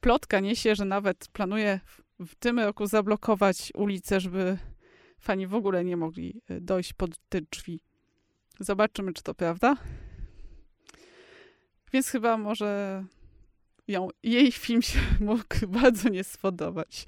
Plotka 0.00 0.40
niesie, 0.40 0.74
że 0.74 0.84
nawet 0.84 1.28
planuje 1.28 1.80
w 2.20 2.34
tym 2.34 2.60
roku 2.60 2.86
zablokować 2.86 3.72
ulicę, 3.74 4.20
żeby 4.20 4.58
fani 5.18 5.46
w 5.46 5.54
ogóle 5.54 5.84
nie 5.84 5.96
mogli 5.96 6.42
dojść 6.60 6.92
pod 6.92 7.10
te 7.28 7.40
drzwi. 7.40 7.80
Zobaczymy, 8.60 9.12
czy 9.12 9.22
to 9.22 9.34
prawda. 9.34 9.76
Więc 11.92 12.08
chyba 12.08 12.36
może 12.36 13.04
ją, 13.88 14.08
jej 14.22 14.52
film 14.52 14.82
się 14.82 14.98
mógł 15.20 15.66
bardzo 15.68 16.08
nie 16.08 16.24
spodobać. 16.24 17.06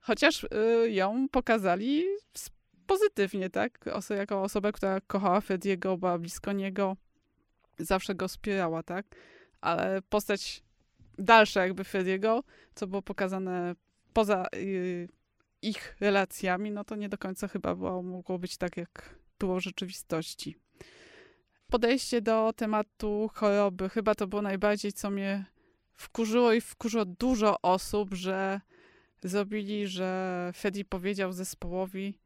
Chociaż 0.00 0.44
y, 0.44 0.90
ją 0.90 1.28
pokazali 1.28 2.04
pozytywnie, 2.86 3.50
tak? 3.50 3.86
Oso, 3.92 4.14
jako 4.14 4.42
osobę, 4.42 4.72
która 4.72 5.00
kochała 5.00 5.40
Fediego, 5.40 5.96
była 5.96 6.18
blisko 6.18 6.52
niego, 6.52 6.96
zawsze 7.78 8.14
go 8.14 8.28
wspierała, 8.28 8.82
tak? 8.82 9.06
Ale 9.60 10.02
postać 10.02 10.62
dalsza 11.18 11.62
jakby 11.62 11.84
Fediego, 11.84 12.42
co 12.74 12.86
było 12.86 13.02
pokazane 13.02 13.74
poza 14.12 14.46
y, 14.54 15.08
ich 15.62 15.96
relacjami, 16.00 16.70
no 16.70 16.84
to 16.84 16.96
nie 16.96 17.08
do 17.08 17.18
końca 17.18 17.48
chyba 17.48 17.74
było, 17.74 18.02
mogło 18.02 18.38
być 18.38 18.56
tak, 18.56 18.76
jak 18.76 19.18
było 19.38 19.60
w 19.60 19.62
rzeczywistości 19.62 20.56
podejście 21.70 22.20
do 22.20 22.52
tematu 22.56 23.30
choroby. 23.34 23.88
Chyba 23.88 24.14
to 24.14 24.26
było 24.26 24.42
najbardziej, 24.42 24.92
co 24.92 25.10
mnie 25.10 25.44
wkurzyło 25.94 26.52
i 26.52 26.60
wkurzyło 26.60 27.04
dużo 27.04 27.60
osób, 27.62 28.14
że 28.14 28.60
zrobili, 29.22 29.86
że 29.86 30.50
Freddy 30.54 30.84
powiedział 30.84 31.32
zespołowi 31.32 32.18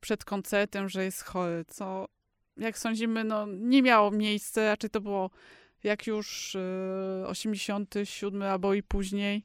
przed 0.00 0.24
koncertem, 0.24 0.88
że 0.88 1.04
jest 1.04 1.22
chory, 1.22 1.64
co 1.68 2.08
jak 2.56 2.78
sądzimy, 2.78 3.24
no 3.24 3.46
nie 3.46 3.82
miało 3.82 4.10
miejsca, 4.10 4.64
raczej 4.64 4.90
to 4.90 5.00
było 5.00 5.30
jak 5.84 6.06
już 6.06 6.54
y, 6.54 7.26
87 7.26 8.42
albo 8.42 8.74
i 8.74 8.82
później. 8.82 9.44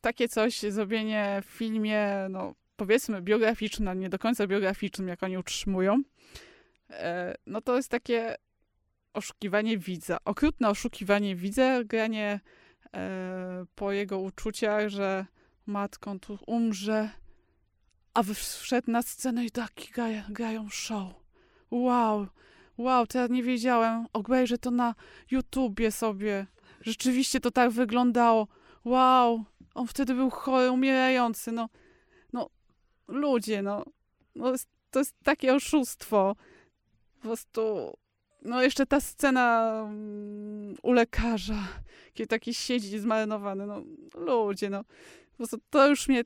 Takie 0.00 0.28
coś, 0.28 0.60
zrobienie 0.60 1.42
w 1.46 1.50
filmie, 1.50 2.26
no 2.30 2.54
powiedzmy 2.76 3.22
biograficznym, 3.22 4.00
nie 4.00 4.08
do 4.08 4.18
końca 4.18 4.46
biograficznym, 4.46 5.08
jak 5.08 5.22
oni 5.22 5.38
utrzymują, 5.38 6.02
e, 6.90 7.34
no 7.46 7.60
to 7.60 7.76
jest 7.76 7.88
takie 7.88 8.36
oszukiwanie 9.16 9.78
widza. 9.78 10.18
Okrutne 10.24 10.68
oszukiwanie 10.68 11.36
widza, 11.36 11.84
granie 11.84 12.40
e, 12.94 13.66
po 13.74 13.92
jego 13.92 14.18
uczuciach, 14.18 14.88
że 14.88 15.26
matką 15.66 16.20
tu 16.20 16.38
umrze, 16.46 17.10
a 18.14 18.22
wszedł 18.22 18.90
na 18.90 19.02
scenę 19.02 19.44
i 19.44 19.50
taki 19.50 19.92
grają, 19.92 20.22
grają 20.28 20.68
show. 20.70 21.14
Wow, 21.70 22.26
wow, 22.78 23.06
ja 23.14 23.26
nie 23.26 23.42
wiedziałem. 23.42 24.06
Obejrzę 24.12 24.58
to 24.58 24.70
na 24.70 24.94
YouTubie 25.30 25.92
sobie. 25.92 26.46
Rzeczywiście 26.80 27.40
to 27.40 27.50
tak 27.50 27.70
wyglądało. 27.70 28.48
Wow, 28.84 29.44
on 29.74 29.86
wtedy 29.86 30.14
był 30.14 30.30
chory, 30.30 30.70
umierający. 30.70 31.52
No, 31.52 31.68
no 32.32 32.50
ludzie, 33.08 33.62
no, 33.62 33.84
no 34.34 34.52
to 34.90 34.98
jest 34.98 35.14
takie 35.24 35.54
oszustwo. 35.54 36.36
Po 37.14 37.20
prostu 37.20 37.92
no 38.46 38.62
jeszcze 38.62 38.86
ta 38.86 39.00
scena 39.00 39.72
um, 39.82 40.74
u 40.82 40.92
lekarza, 40.92 41.68
kiedy 42.14 42.28
taki 42.28 42.54
siedzi 42.54 42.98
zmarnowany, 42.98 43.66
no 43.66 43.82
ludzie, 44.14 44.70
no 44.70 44.84
po 45.30 45.36
prostu 45.36 45.58
to 45.70 45.88
już 45.88 46.08
mnie 46.08 46.24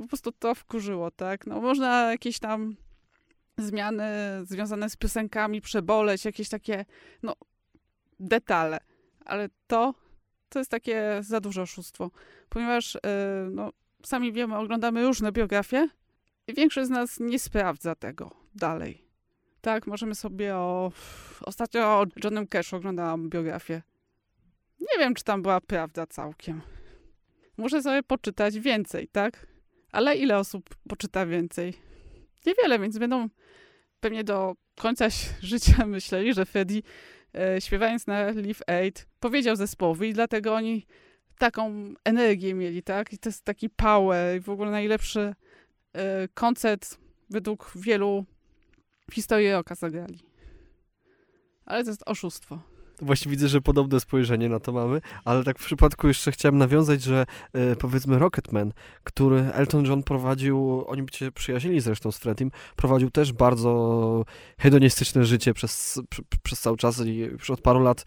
po 0.00 0.06
prostu 0.08 0.32
to 0.32 0.54
wkurzyło, 0.54 1.10
tak? 1.10 1.46
No 1.46 1.60
można 1.60 2.10
jakieś 2.10 2.38
tam 2.38 2.76
zmiany 3.58 4.04
związane 4.44 4.90
z 4.90 4.96
piosenkami 4.96 5.60
przeboleć, 5.60 6.24
jakieś 6.24 6.48
takie, 6.48 6.84
no, 7.22 7.34
detale, 8.20 8.78
ale 9.24 9.48
to, 9.66 9.94
to 10.48 10.58
jest 10.58 10.70
takie 10.70 11.18
za 11.20 11.40
duże 11.40 11.62
oszustwo, 11.62 12.10
ponieważ, 12.48 12.94
yy, 12.94 13.00
no, 13.50 13.72
sami 14.04 14.32
wiemy, 14.32 14.56
oglądamy 14.56 15.06
różne 15.06 15.32
biografie 15.32 15.88
i 16.46 16.54
większość 16.54 16.86
z 16.86 16.90
nas 16.90 17.20
nie 17.20 17.38
sprawdza 17.38 17.94
tego 17.94 18.30
dalej. 18.54 19.09
Tak, 19.60 19.86
możemy 19.86 20.14
sobie 20.14 20.54
o... 20.56 20.92
Ostatnio 21.40 21.80
o 21.82 22.06
Johnem 22.24 22.46
Cashu 22.46 22.76
oglądałam 22.76 23.30
biografię. 23.30 23.82
Nie 24.80 24.98
wiem, 24.98 25.14
czy 25.14 25.24
tam 25.24 25.42
była 25.42 25.60
prawda 25.60 26.06
całkiem. 26.06 26.60
Muszę 27.56 27.82
sobie 27.82 28.02
poczytać 28.02 28.58
więcej, 28.58 29.08
tak? 29.08 29.46
Ale 29.92 30.16
ile 30.16 30.38
osób 30.38 30.74
poczyta 30.88 31.26
więcej? 31.26 31.74
Niewiele, 32.46 32.78
więc 32.78 32.98
będą 32.98 33.28
pewnie 34.00 34.24
do 34.24 34.54
końca 34.76 35.08
życia 35.40 35.86
myśleli, 35.86 36.34
że 36.34 36.46
Freddy 36.46 36.82
e, 37.34 37.60
śpiewając 37.60 38.06
na 38.06 38.30
Live 38.30 38.62
Aid 38.66 39.06
powiedział 39.20 39.56
zespołowi 39.56 40.08
i 40.08 40.12
dlatego 40.12 40.54
oni 40.54 40.86
taką 41.38 41.94
energię 42.04 42.54
mieli, 42.54 42.82
tak? 42.82 43.12
I 43.12 43.18
to 43.18 43.28
jest 43.28 43.44
taki 43.44 43.70
power 43.70 44.36
i 44.36 44.40
w 44.40 44.50
ogóle 44.50 44.70
najlepszy 44.70 45.34
e, 45.92 46.28
koncert 46.34 46.98
według 47.30 47.72
wielu 47.76 48.24
w 49.10 49.14
historii 49.14 49.52
oka 49.52 49.74
zagrali. 49.74 50.18
Ale 51.66 51.84
to 51.84 51.90
jest 51.90 52.02
oszustwo. 52.06 52.58
Właśnie 53.02 53.30
widzę, 53.30 53.48
że 53.48 53.60
podobne 53.60 54.00
spojrzenie 54.00 54.48
na 54.48 54.60
to 54.60 54.72
mamy, 54.72 55.00
ale 55.24 55.44
tak 55.44 55.58
w 55.58 55.64
przypadku 55.64 56.08
jeszcze 56.08 56.32
chciałem 56.32 56.58
nawiązać, 56.58 57.02
że 57.02 57.26
e, 57.52 57.76
powiedzmy 57.76 58.18
Rocketman, 58.18 58.72
który 59.04 59.40
Elton 59.40 59.84
John 59.84 60.02
prowadził, 60.02 60.84
oni 60.86 61.06
się 61.12 61.32
przyjaźnili 61.32 61.80
zresztą 61.80 62.12
z 62.12 62.18
Freddiem, 62.18 62.50
prowadził 62.76 63.10
też 63.10 63.32
bardzo 63.32 64.24
hedonistyczne 64.58 65.24
życie 65.24 65.54
przez, 65.54 66.00
pr, 66.08 66.22
przez 66.42 66.60
cały 66.60 66.76
czas 66.76 67.00
i 67.06 67.16
już 67.16 67.50
od 67.50 67.60
paru 67.60 67.80
lat 67.80 68.04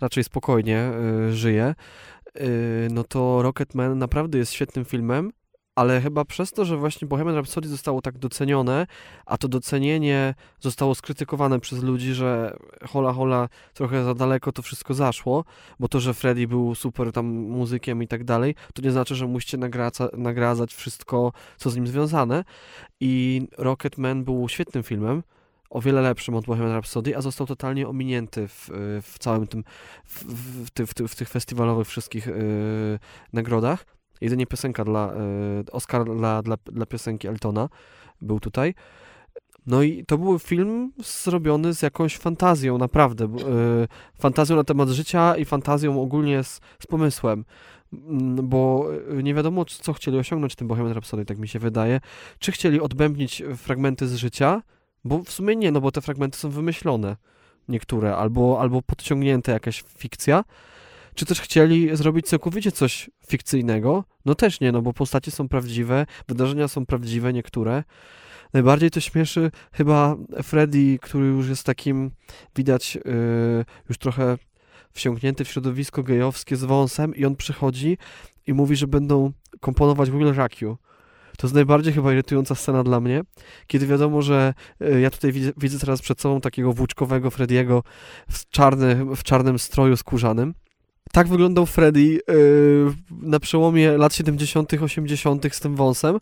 raczej 0.00 0.24
spokojnie 0.24 0.78
e, 0.78 1.32
żyje. 1.32 1.64
E, 1.64 1.74
no 2.90 3.04
to 3.04 3.42
Rocketman 3.42 3.98
naprawdę 3.98 4.38
jest 4.38 4.52
świetnym 4.52 4.84
filmem, 4.84 5.32
ale 5.76 6.00
chyba 6.00 6.24
przez 6.24 6.52
to, 6.52 6.64
że 6.64 6.76
właśnie 6.76 7.08
Bohemian 7.08 7.34
Rhapsody 7.34 7.68
zostało 7.68 8.02
tak 8.02 8.18
docenione, 8.18 8.86
a 9.26 9.38
to 9.38 9.48
docenienie 9.48 10.34
zostało 10.60 10.94
skrytykowane 10.94 11.60
przez 11.60 11.82
ludzi, 11.82 12.14
że 12.14 12.56
hola 12.88 13.12
hola 13.12 13.48
trochę 13.74 14.04
za 14.04 14.14
daleko 14.14 14.52
to 14.52 14.62
wszystko 14.62 14.94
zaszło, 14.94 15.44
bo 15.80 15.88
to, 15.88 16.00
że 16.00 16.14
Freddie 16.14 16.48
był 16.48 16.74
super 16.74 17.12
tam 17.12 17.26
muzykiem 17.26 18.02
i 18.02 18.08
tak 18.08 18.24
dalej, 18.24 18.54
to 18.74 18.82
nie 18.82 18.90
znaczy, 18.90 19.14
że 19.14 19.26
musicie 19.26 19.56
nagraca, 19.58 20.08
nagradzać 20.16 20.74
wszystko, 20.74 21.32
co 21.56 21.70
z 21.70 21.76
nim 21.76 21.86
związane 21.86 22.44
i 23.00 23.42
Rocketman 23.58 24.24
był 24.24 24.48
świetnym 24.48 24.82
filmem, 24.82 25.22
o 25.70 25.80
wiele 25.80 26.02
lepszym 26.02 26.34
od 26.34 26.46
Bohemian 26.46 26.72
Rhapsody, 26.72 27.16
a 27.16 27.20
został 27.20 27.46
totalnie 27.46 27.88
ominięty 27.88 28.48
w, 28.48 28.70
w 29.02 29.18
całym 29.18 29.46
tym, 29.46 29.64
w, 30.04 30.24
w, 30.24 30.70
w, 30.70 31.08
w 31.08 31.16
tych 31.16 31.28
festiwalowych 31.28 31.88
wszystkich 31.88 32.26
yy, 32.26 32.98
nagrodach. 33.32 33.95
Jedynie 34.20 34.46
piosenka 34.46 34.84
dla, 34.84 35.12
y, 35.68 35.72
Oscar 35.72 36.04
dla, 36.04 36.42
dla, 36.42 36.56
dla 36.66 36.86
piosenki 36.86 37.28
Eltona 37.28 37.68
był 38.20 38.40
tutaj. 38.40 38.74
No 39.66 39.82
i 39.82 40.04
to 40.04 40.18
był 40.18 40.38
film 40.38 40.92
zrobiony 40.98 41.74
z 41.74 41.82
jakąś 41.82 42.16
fantazją, 42.18 42.78
naprawdę. 42.78 43.24
Y, 43.24 43.28
fantazją 44.18 44.56
na 44.56 44.64
temat 44.64 44.88
życia 44.88 45.36
i 45.36 45.44
fantazją 45.44 46.02
ogólnie 46.02 46.44
z, 46.44 46.60
z 46.78 46.86
pomysłem. 46.86 47.44
Mm, 47.92 48.48
bo 48.48 48.88
y, 49.18 49.22
nie 49.22 49.34
wiadomo, 49.34 49.64
co 49.64 49.92
chcieli 49.92 50.18
osiągnąć 50.18 50.54
tym 50.54 50.68
Bohemian 50.68 50.92
Rhapsody, 50.92 51.24
tak 51.24 51.38
mi 51.38 51.48
się 51.48 51.58
wydaje. 51.58 52.00
Czy 52.38 52.52
chcieli 52.52 52.80
odbębnić 52.80 53.42
fragmenty 53.56 54.08
z 54.08 54.14
życia? 54.14 54.62
Bo 55.04 55.22
w 55.22 55.30
sumie 55.30 55.56
nie, 55.56 55.72
no 55.72 55.80
bo 55.80 55.92
te 55.92 56.00
fragmenty 56.00 56.38
są 56.38 56.50
wymyślone. 56.50 57.16
Niektóre, 57.68 58.16
albo, 58.16 58.60
albo 58.60 58.82
podciągnięte 58.82 59.52
jakaś 59.52 59.84
fikcja 59.98 60.44
czy 61.16 61.26
też 61.26 61.40
chcieli 61.40 61.96
zrobić 61.96 62.26
całkowicie 62.26 62.72
coś 62.72 63.10
fikcyjnego? 63.28 64.04
No 64.24 64.34
też 64.34 64.60
nie, 64.60 64.72
no 64.72 64.82
bo 64.82 64.92
postacie 64.92 65.30
są 65.30 65.48
prawdziwe, 65.48 66.06
wydarzenia 66.28 66.68
są 66.68 66.86
prawdziwe, 66.86 67.32
niektóre. 67.32 67.84
Najbardziej 68.52 68.90
to 68.90 69.00
śmieszy 69.00 69.50
chyba 69.72 70.16
Freddy, 70.42 70.98
który 71.02 71.26
już 71.26 71.48
jest 71.48 71.64
takim, 71.64 72.10
widać, 72.56 72.94
yy, 72.94 73.64
już 73.88 73.98
trochę 73.98 74.38
wsiąknięty 74.92 75.44
w 75.44 75.48
środowisko 75.48 76.02
gejowskie 76.02 76.56
z 76.56 76.64
wąsem 76.64 77.14
i 77.14 77.24
on 77.24 77.36
przychodzi 77.36 77.98
i 78.46 78.54
mówi, 78.54 78.76
że 78.76 78.86
będą 78.86 79.32
komponować 79.60 80.10
Will 80.10 80.32
Rock 80.32 80.60
You. 80.60 80.76
To 81.38 81.46
jest 81.46 81.54
najbardziej 81.54 81.92
chyba 81.92 82.12
irytująca 82.12 82.54
scena 82.54 82.84
dla 82.84 83.00
mnie, 83.00 83.22
kiedy 83.66 83.86
wiadomo, 83.86 84.22
że 84.22 84.54
y, 84.82 85.00
ja 85.00 85.10
tutaj 85.10 85.32
widzę, 85.32 85.52
widzę 85.56 85.78
teraz 85.78 86.02
przed 86.02 86.20
sobą 86.20 86.40
takiego 86.40 86.72
włóczkowego 86.72 87.30
Frediego 87.30 87.82
w, 88.30 88.50
czarny, 88.50 89.16
w 89.16 89.22
czarnym 89.22 89.58
stroju 89.58 89.96
skórzanym 89.96 90.54
tak 91.12 91.28
wyglądał 91.28 91.66
Freddy 91.66 92.00
yy, 92.00 92.22
na 93.10 93.40
przełomie 93.40 93.98
lat 93.98 94.14
70., 94.14 94.72
80. 94.72 95.46
z 95.54 95.60
tym 95.60 95.76
wąsem, 95.76 96.18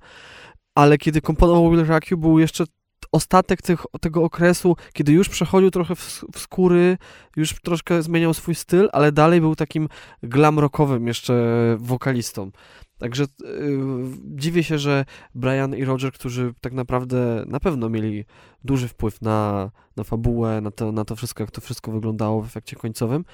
ale 0.74 0.98
kiedy 0.98 1.20
komponował 1.20 1.70
Will 1.70 1.86
Rakiu, 1.86 2.18
był 2.18 2.38
jeszcze 2.38 2.64
ostatek 3.12 3.62
tych, 3.62 3.84
tego 4.00 4.22
okresu, 4.22 4.76
kiedy 4.92 5.12
już 5.12 5.28
przechodził 5.28 5.70
trochę 5.70 5.94
w, 5.96 6.24
w, 6.32 6.38
skóry, 6.38 6.98
już 7.36 7.54
troszkę 7.62 8.02
zmieniał 8.02 8.34
swój 8.34 8.54
styl, 8.54 8.88
ale 8.92 9.12
dalej 9.12 9.40
był 9.40 9.56
takim 9.56 9.88
glam 10.22 10.58
rockowym 10.58 11.06
jeszcze 11.06 11.34
wokalistą. 11.78 12.50
Także 12.98 13.24
yy, 13.40 13.78
dziwię 14.24 14.62
się, 14.62 14.78
że 14.78 15.04
Brian 15.34 15.74
i 15.74 15.84
Roger, 15.84 16.12
którzy 16.12 16.54
tak 16.60 16.72
naprawdę 16.72 17.44
na 17.46 17.60
pewno 17.60 17.88
mieli 17.88 18.24
duży 18.64 18.88
wpływ 18.88 19.22
na, 19.22 19.70
na 19.96 20.04
fabułę, 20.04 20.60
na 20.60 20.70
to, 20.70 20.92
na 20.92 21.04
to 21.04 21.16
wszystko, 21.16 21.42
jak 21.42 21.50
to 21.50 21.60
wszystko 21.60 21.92
wyglądało 21.92 22.42
w 22.42 22.46
efekcie 22.46 22.76
końcowym, 22.76 23.24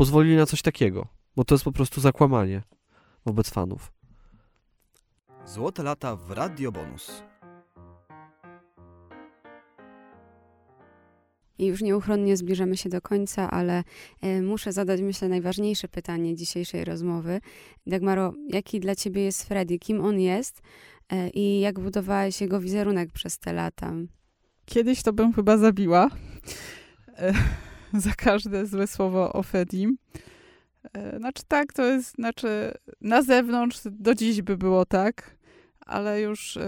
pozwolili 0.00 0.36
na 0.36 0.46
coś 0.46 0.62
takiego, 0.62 1.06
bo 1.36 1.44
to 1.44 1.54
jest 1.54 1.64
po 1.64 1.72
prostu 1.72 2.00
zakłamanie 2.00 2.62
wobec 3.26 3.50
fanów. 3.50 3.92
Złote 5.46 5.82
lata 5.82 6.16
w 6.16 6.30
Radio 6.30 6.72
Bonus. 6.72 7.22
I 11.58 11.66
już 11.66 11.82
nieuchronnie 11.82 12.36
zbliżamy 12.36 12.76
się 12.76 12.88
do 12.88 13.00
końca, 13.00 13.50
ale 13.50 13.84
y, 14.24 14.42
muszę 14.42 14.72
zadać, 14.72 15.00
myślę, 15.00 15.28
najważniejsze 15.28 15.88
pytanie 15.88 16.36
dzisiejszej 16.36 16.84
rozmowy. 16.84 17.40
Dagmaro, 17.86 18.32
jaki 18.48 18.80
dla 18.80 18.94
ciebie 18.94 19.22
jest 19.22 19.48
Freddy? 19.48 19.78
Kim 19.78 20.04
on 20.04 20.20
jest 20.20 20.58
y, 21.12 21.30
i 21.34 21.60
jak 21.60 21.80
budowałeś 21.80 22.40
jego 22.40 22.60
wizerunek 22.60 23.12
przez 23.12 23.38
te 23.38 23.52
lata? 23.52 23.92
Kiedyś 24.64 25.02
to 25.02 25.12
bym 25.12 25.32
chyba 25.32 25.56
zabiła. 25.56 26.10
za 28.06 28.12
każde 28.16 28.66
złe 28.66 28.86
słowo 28.86 29.32
o 29.32 29.42
Fedim. 29.42 29.96
E, 30.92 31.18
znaczy 31.18 31.42
tak, 31.48 31.72
to 31.72 31.84
jest, 31.84 32.14
znaczy 32.14 32.74
na 33.00 33.22
zewnątrz 33.22 33.80
do 33.84 34.14
dziś 34.14 34.42
by 34.42 34.56
było 34.56 34.86
tak, 34.86 35.36
ale 35.80 36.20
już 36.20 36.56
e, 36.56 36.62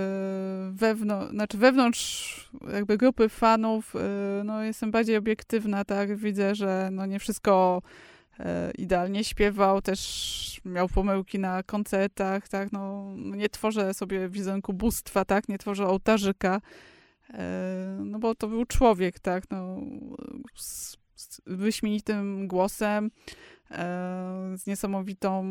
wewnątrz, 0.72 1.30
znaczy 1.32 1.58
wewnątrz 1.58 2.50
jakby 2.72 2.98
grupy 2.98 3.28
fanów, 3.28 3.96
e, 3.96 4.44
no 4.44 4.62
jestem 4.62 4.90
bardziej 4.90 5.16
obiektywna, 5.16 5.84
tak, 5.84 6.16
widzę, 6.16 6.54
że 6.54 6.88
no 6.92 7.06
nie 7.06 7.18
wszystko 7.18 7.82
idealnie 8.78 9.24
śpiewał, 9.24 9.82
też 9.82 10.60
miał 10.64 10.88
pomyłki 10.88 11.38
na 11.38 11.62
koncertach, 11.62 12.48
tak, 12.48 12.72
no 12.72 13.06
nie 13.16 13.48
tworzę 13.48 13.94
sobie 13.94 14.28
wizerunku 14.28 14.72
bóstwa, 14.72 15.24
tak, 15.24 15.48
nie 15.48 15.58
tworzę 15.58 15.86
ołtarzyka, 15.86 16.60
no 17.98 18.18
bo 18.18 18.34
to 18.34 18.48
był 18.48 18.64
człowiek, 18.66 19.20
tak, 19.20 19.44
no 19.50 19.80
wyśmienitym 21.46 22.48
głosem, 22.48 23.10
e, 23.70 24.54
z 24.56 24.66
niesamowitą 24.66 25.44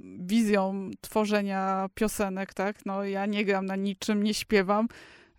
wizją 0.00 0.90
tworzenia 1.00 1.88
piosenek, 1.94 2.54
tak? 2.54 2.86
No 2.86 3.04
ja 3.04 3.26
nie 3.26 3.44
gram 3.44 3.66
na 3.66 3.76
niczym, 3.76 4.22
nie 4.22 4.34
śpiewam, 4.34 4.88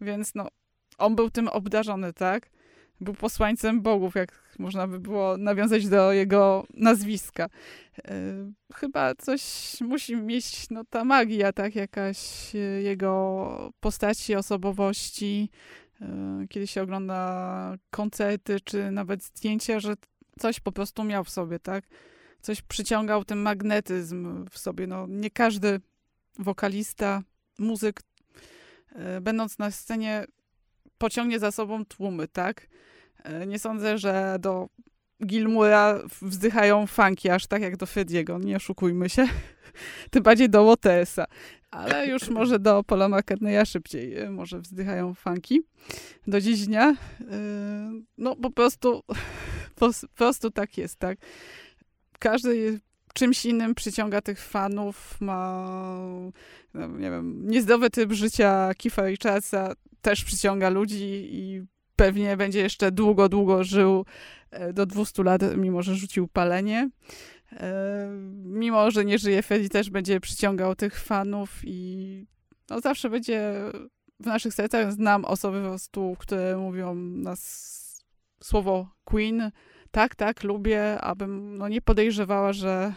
więc 0.02 0.36
no 0.36 0.48
on 0.98 1.16
był 1.16 1.30
tym 1.30 1.48
obdarzony, 1.48 2.14
tak? 2.14 2.50
Był 3.02 3.14
posłańcem 3.14 3.82
bogów, 3.82 4.16
jak 4.16 4.56
można 4.60 4.88
by 4.88 5.00
było 5.00 5.38
nawiązać 5.38 5.88
do 5.88 6.14
jego 6.14 6.66
nazwiska. 6.74 7.50
E, 7.98 8.12
chyba 8.74 9.16
coś 9.16 9.42
musi 9.82 10.16
mieć, 10.16 10.70
no 10.70 10.84
ta 10.90 11.04
magia, 11.04 11.54
tak? 11.54 11.76
Jakaś 11.76 12.18
jego 12.84 13.74
postaci, 13.80 14.36
osobowości, 14.36 15.50
E, 15.50 15.83
kiedy 16.50 16.68
się 16.68 16.82
ogląda 16.82 17.78
koncerty, 17.92 18.60
czy 18.64 18.92
nawet 18.92 19.24
zdjęcia, 19.24 19.80
że 19.80 19.94
coś 20.40 20.60
po 20.60 20.72
prostu 20.72 21.04
miał 21.04 21.24
w 21.24 21.30
sobie, 21.30 21.60
tak? 21.60 21.86
Coś 22.42 22.62
przyciągał 22.62 23.26
ten 23.26 23.38
magnetyzm 23.38 24.46
w 24.50 24.58
sobie. 24.58 24.88
No, 24.88 25.08
nie 25.08 25.30
każdy 25.30 25.80
wokalista, 26.40 27.22
muzyk, 27.60 28.02
e, 28.96 29.22
będąc 29.22 29.60
na 29.60 29.72
scenie, 29.72 30.26
pociągnie 30.98 31.40
za 31.40 31.52
sobą 31.52 31.86
tłumy, 31.86 32.28
tak? 32.28 32.68
E, 33.24 33.48
nie 33.48 33.60
sądzę, 33.60 33.98
że 33.98 34.38
do 34.40 34.70
Gilmura 35.26 36.00
wzdychają 36.22 36.88
funky, 36.88 37.32
aż 37.32 37.48
tak 37.48 37.62
jak 37.62 37.78
do 37.78 37.86
Frediego, 37.86 38.40
nie 38.40 38.56
oszukujmy 38.56 39.10
się. 39.10 39.28
Tym 40.12 40.24
bardziej 40.24 40.50
do 40.50 40.66
Watersa 40.66 41.26
ale 41.74 42.08
już 42.08 42.30
może 42.30 42.60
do 42.60 42.84
Paula 42.84 43.10
McCartneya 43.10 43.66
szybciej 43.66 44.20
y, 44.20 44.30
może 44.30 44.60
wzdychają 44.60 45.14
funki 45.14 45.62
do 46.28 46.42
dziś 46.42 46.66
dnia. 46.68 46.92
Y, 46.92 46.96
no 48.18 48.36
po 48.36 48.52
prostu, 48.52 49.04
po 49.80 49.90
prostu 50.16 50.52
tak 50.52 50.78
jest, 50.78 51.00
tak. 51.00 51.18
Każdy 52.20 52.80
czymś 53.14 53.46
innym 53.46 53.76
przyciąga 53.76 54.22
tych 54.22 54.40
fanów, 54.40 55.22
ma, 55.22 55.68
no, 56.74 56.88
nie 56.88 57.12
wiem, 57.12 57.50
niezdrowy 57.50 57.90
typ 57.90 58.12
życia 58.12 58.72
Kifa 58.78 59.08
Richardsa 59.08 59.74
też 60.02 60.24
przyciąga 60.24 60.70
ludzi 60.70 61.28
i 61.32 61.62
pewnie 61.96 62.38
będzie 62.38 62.60
jeszcze 62.60 62.92
długo, 62.92 63.30
długo 63.30 63.64
żył 63.64 64.06
e, 64.52 64.74
do 64.74 64.86
200 64.86 65.24
lat, 65.24 65.42
mimo 65.58 65.82
że 65.82 65.96
rzucił 65.96 66.28
palenie. 66.28 66.90
E, 67.60 68.08
mimo, 68.46 68.92
że 68.92 69.06
nie 69.06 69.18
żyje, 69.18 69.42
Freddy 69.42 69.70
też 69.70 69.90
będzie 69.90 70.20
przyciągał 70.20 70.76
tych 70.76 71.00
fanów 71.00 71.62
i 71.64 72.28
no, 72.70 72.80
zawsze 72.80 73.10
będzie 73.10 73.54
w 74.20 74.26
naszych 74.26 74.54
sercach. 74.54 74.94
Znam 74.94 75.26
osoby 75.26 75.62
po 75.62 75.68
prostu, 75.68 76.16
które 76.20 76.58
mówią 76.58 76.96
nas 76.96 78.04
słowo 78.44 78.90
Queen. 79.04 79.52
Tak, 79.92 80.16
tak, 80.16 80.44
lubię, 80.44 81.02
abym 81.02 81.58
no, 81.58 81.68
nie 81.68 81.82
podejrzewała, 81.82 82.54
że 82.54 82.94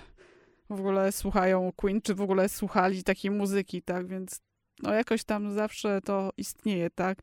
w 0.71 0.81
ogóle 0.81 1.13
słuchają 1.13 1.73
Queen, 1.77 2.03
czy 2.03 2.15
w 2.15 2.21
ogóle 2.21 2.49
słuchali 2.49 3.05
takiej 3.05 3.31
muzyki, 3.31 3.83
tak, 3.83 4.07
więc 4.07 4.41
no 4.83 4.95
jakoś 4.95 5.25
tam 5.25 5.53
zawsze 5.53 6.01
to 6.01 6.31
istnieje, 6.37 6.91
tak. 6.91 7.19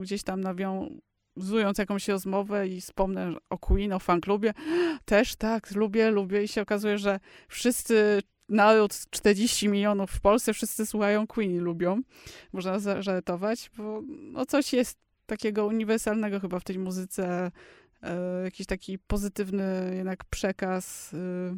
Gdzieś 0.00 0.22
tam 0.22 0.40
nawią 0.40 0.98
nawiązując 1.36 1.78
jakąś 1.78 2.08
rozmowę 2.08 2.68
i 2.68 2.80
wspomnę 2.80 3.34
o 3.50 3.58
Queen, 3.58 3.92
o 3.92 3.98
fanklubie, 3.98 4.54
też 5.04 5.36
tak, 5.36 5.74
lubię, 5.74 6.10
lubię 6.10 6.42
i 6.42 6.48
się 6.48 6.62
okazuje, 6.62 6.98
że 6.98 7.20
wszyscy 7.48 8.22
naród 8.48 8.92
40 9.10 9.68
milionów 9.68 10.10
w 10.10 10.20
Polsce, 10.20 10.54
wszyscy 10.54 10.86
słuchają 10.86 11.26
Queen 11.26 11.56
i 11.56 11.58
lubią. 11.58 12.00
Można 12.52 12.78
zażartować, 12.78 13.70
bo 13.76 14.02
no 14.06 14.46
coś 14.46 14.72
jest 14.72 14.98
takiego 15.26 15.66
uniwersalnego 15.66 16.40
chyba 16.40 16.60
w 16.60 16.64
tej 16.64 16.78
muzyce, 16.78 17.50
e, 18.02 18.42
jakiś 18.44 18.66
taki 18.66 18.98
pozytywny 18.98 19.92
jednak 19.96 20.24
przekaz. 20.24 21.14
E, 21.14 21.56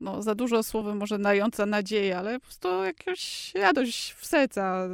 no, 0.00 0.22
za 0.22 0.34
dużo 0.34 0.62
słowem 0.62 0.98
może 0.98 1.18
dająca 1.18 1.66
nadzieję, 1.66 2.18
ale 2.18 2.40
po 2.40 2.46
prostu 2.46 2.84
jakaś 2.84 3.54
radość 3.54 4.12
w 4.12 4.26
serca 4.26 4.88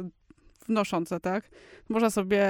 wnosząca, 0.67 1.19
tak? 1.19 1.49
Można 1.89 2.09
sobie 2.09 2.47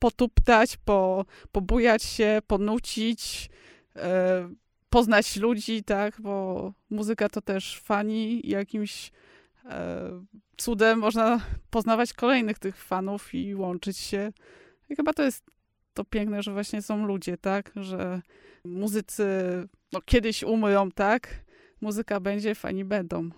potuptać, 0.00 0.76
po, 0.76 1.24
pobujać 1.52 2.02
się, 2.02 2.38
ponucić, 2.46 3.50
e, 3.96 4.48
poznać 4.90 5.36
ludzi, 5.36 5.84
tak? 5.84 6.20
Bo 6.20 6.72
muzyka 6.90 7.28
to 7.28 7.40
też 7.42 7.80
fani 7.80 8.48
jakimś 8.48 9.12
e, 9.64 10.10
cudem 10.56 10.98
można 10.98 11.40
poznawać 11.70 12.12
kolejnych 12.12 12.58
tych 12.58 12.76
fanów 12.76 13.34
i 13.34 13.54
łączyć 13.54 13.98
się. 13.98 14.32
I 14.88 14.96
chyba 14.96 15.12
to 15.12 15.22
jest 15.22 15.44
to 15.94 16.04
piękne, 16.04 16.42
że 16.42 16.52
właśnie 16.52 16.82
są 16.82 17.06
ludzie, 17.06 17.36
tak? 17.36 17.72
Że 17.76 18.22
muzycy 18.64 19.24
no, 19.92 20.00
kiedyś 20.00 20.42
umrą, 20.42 20.90
tak? 20.90 21.44
Muzyka 21.80 22.20
będzie, 22.20 22.54
fani 22.54 22.84
będą 22.84 23.30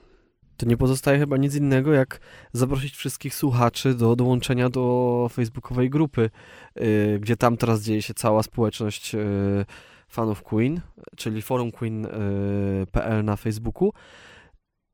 to 0.56 0.66
nie 0.66 0.76
pozostaje 0.76 1.18
chyba 1.18 1.36
nic 1.36 1.54
innego, 1.54 1.92
jak 1.92 2.20
zaprosić 2.52 2.96
wszystkich 2.96 3.34
słuchaczy 3.34 3.94
do 3.94 4.16
dołączenia 4.16 4.70
do 4.70 5.28
facebookowej 5.32 5.90
grupy, 5.90 6.30
yy, 6.76 7.18
gdzie 7.20 7.36
tam 7.36 7.56
teraz 7.56 7.82
dzieje 7.82 8.02
się 8.02 8.14
cała 8.14 8.42
społeczność 8.42 9.14
yy, 9.14 9.64
fanów 10.08 10.42
Queen, 10.42 10.80
czyli 11.16 11.42
forumqueen.pl 11.42 13.16
yy, 13.16 13.22
na 13.22 13.36
Facebooku. 13.36 13.92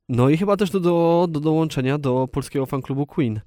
No 0.09 0.29
i 0.29 0.37
chyba 0.37 0.57
też 0.57 0.71
do, 0.71 0.81
do, 0.81 1.27
do 1.31 1.41
dołączenia 1.41 1.99
do 1.99 2.29
polskiego 2.33 2.67
fanklubu 2.67 3.07
Queen, 3.07 3.41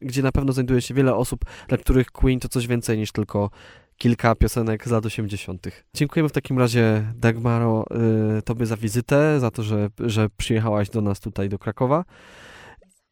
gdzie 0.00 0.22
na 0.22 0.32
pewno 0.32 0.52
znajduje 0.52 0.80
się 0.80 0.94
wiele 0.94 1.14
osób, 1.14 1.44
dla 1.68 1.78
których 1.78 2.10
Queen 2.10 2.40
to 2.40 2.48
coś 2.48 2.66
więcej 2.66 2.98
niż 2.98 3.12
tylko 3.12 3.50
kilka 4.02 4.34
piosenek 4.34 4.88
z 4.88 4.90
lat 4.90 5.06
80. 5.06 5.66
Dziękujemy 5.94 6.28
w 6.28 6.32
takim 6.32 6.58
razie, 6.58 7.12
Dagmaro, 7.16 7.84
y, 8.38 8.42
Tobie 8.42 8.66
za 8.66 8.76
wizytę, 8.76 9.40
za 9.40 9.50
to, 9.50 9.62
że, 9.62 9.88
że 9.98 10.28
przyjechałaś 10.36 10.90
do 10.90 11.00
nas 11.00 11.20
tutaj 11.20 11.48
do 11.48 11.58
Krakowa. 11.58 12.04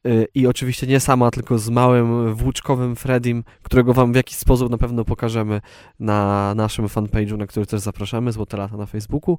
Y, 0.06 0.26
I 0.34 0.46
oczywiście 0.46 0.86
nie 0.86 1.00
sama, 1.00 1.30
tylko 1.30 1.58
z 1.58 1.68
małym 1.68 2.34
włóczkowym 2.34 2.96
Fredim, 2.96 3.44
którego 3.62 3.94
Wam 3.94 4.12
w 4.12 4.16
jakiś 4.16 4.36
sposób 4.36 4.70
na 4.70 4.78
pewno 4.78 5.04
pokażemy 5.04 5.60
na 6.00 6.52
naszym 6.54 6.86
fanpage'u, 6.86 7.38
na 7.38 7.46
który 7.46 7.66
też 7.66 7.80
zapraszamy, 7.80 8.32
Złote 8.32 8.56
Lata 8.56 8.76
na 8.76 8.86
Facebooku. 8.86 9.38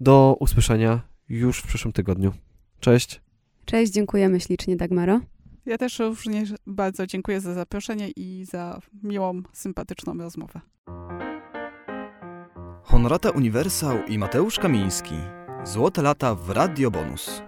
Do 0.00 0.36
usłyszenia 0.40 1.00
już 1.28 1.58
w 1.58 1.66
przyszłym 1.66 1.92
tygodniu. 1.92 2.32
Cześć. 2.80 3.20
Cześć, 3.64 3.92
dziękujemy 3.92 4.40
ślicznie, 4.40 4.76
Dagmaro. 4.76 5.20
Ja 5.66 5.78
też 5.78 5.98
również 5.98 6.54
bardzo 6.66 7.06
dziękuję 7.06 7.40
za 7.40 7.54
zaproszenie 7.54 8.10
i 8.16 8.44
za 8.44 8.80
miłą, 9.02 9.42
sympatyczną 9.52 10.18
rozmowę. 10.18 10.60
Honorata 12.82 13.30
Uniwersał 13.30 14.04
i 14.06 14.18
Mateusz 14.18 14.58
Kamiński. 14.58 15.14
Złote 15.64 16.02
lata 16.02 16.34
w 16.34 16.50
Radio 16.50 16.90
Bonus. 16.90 17.42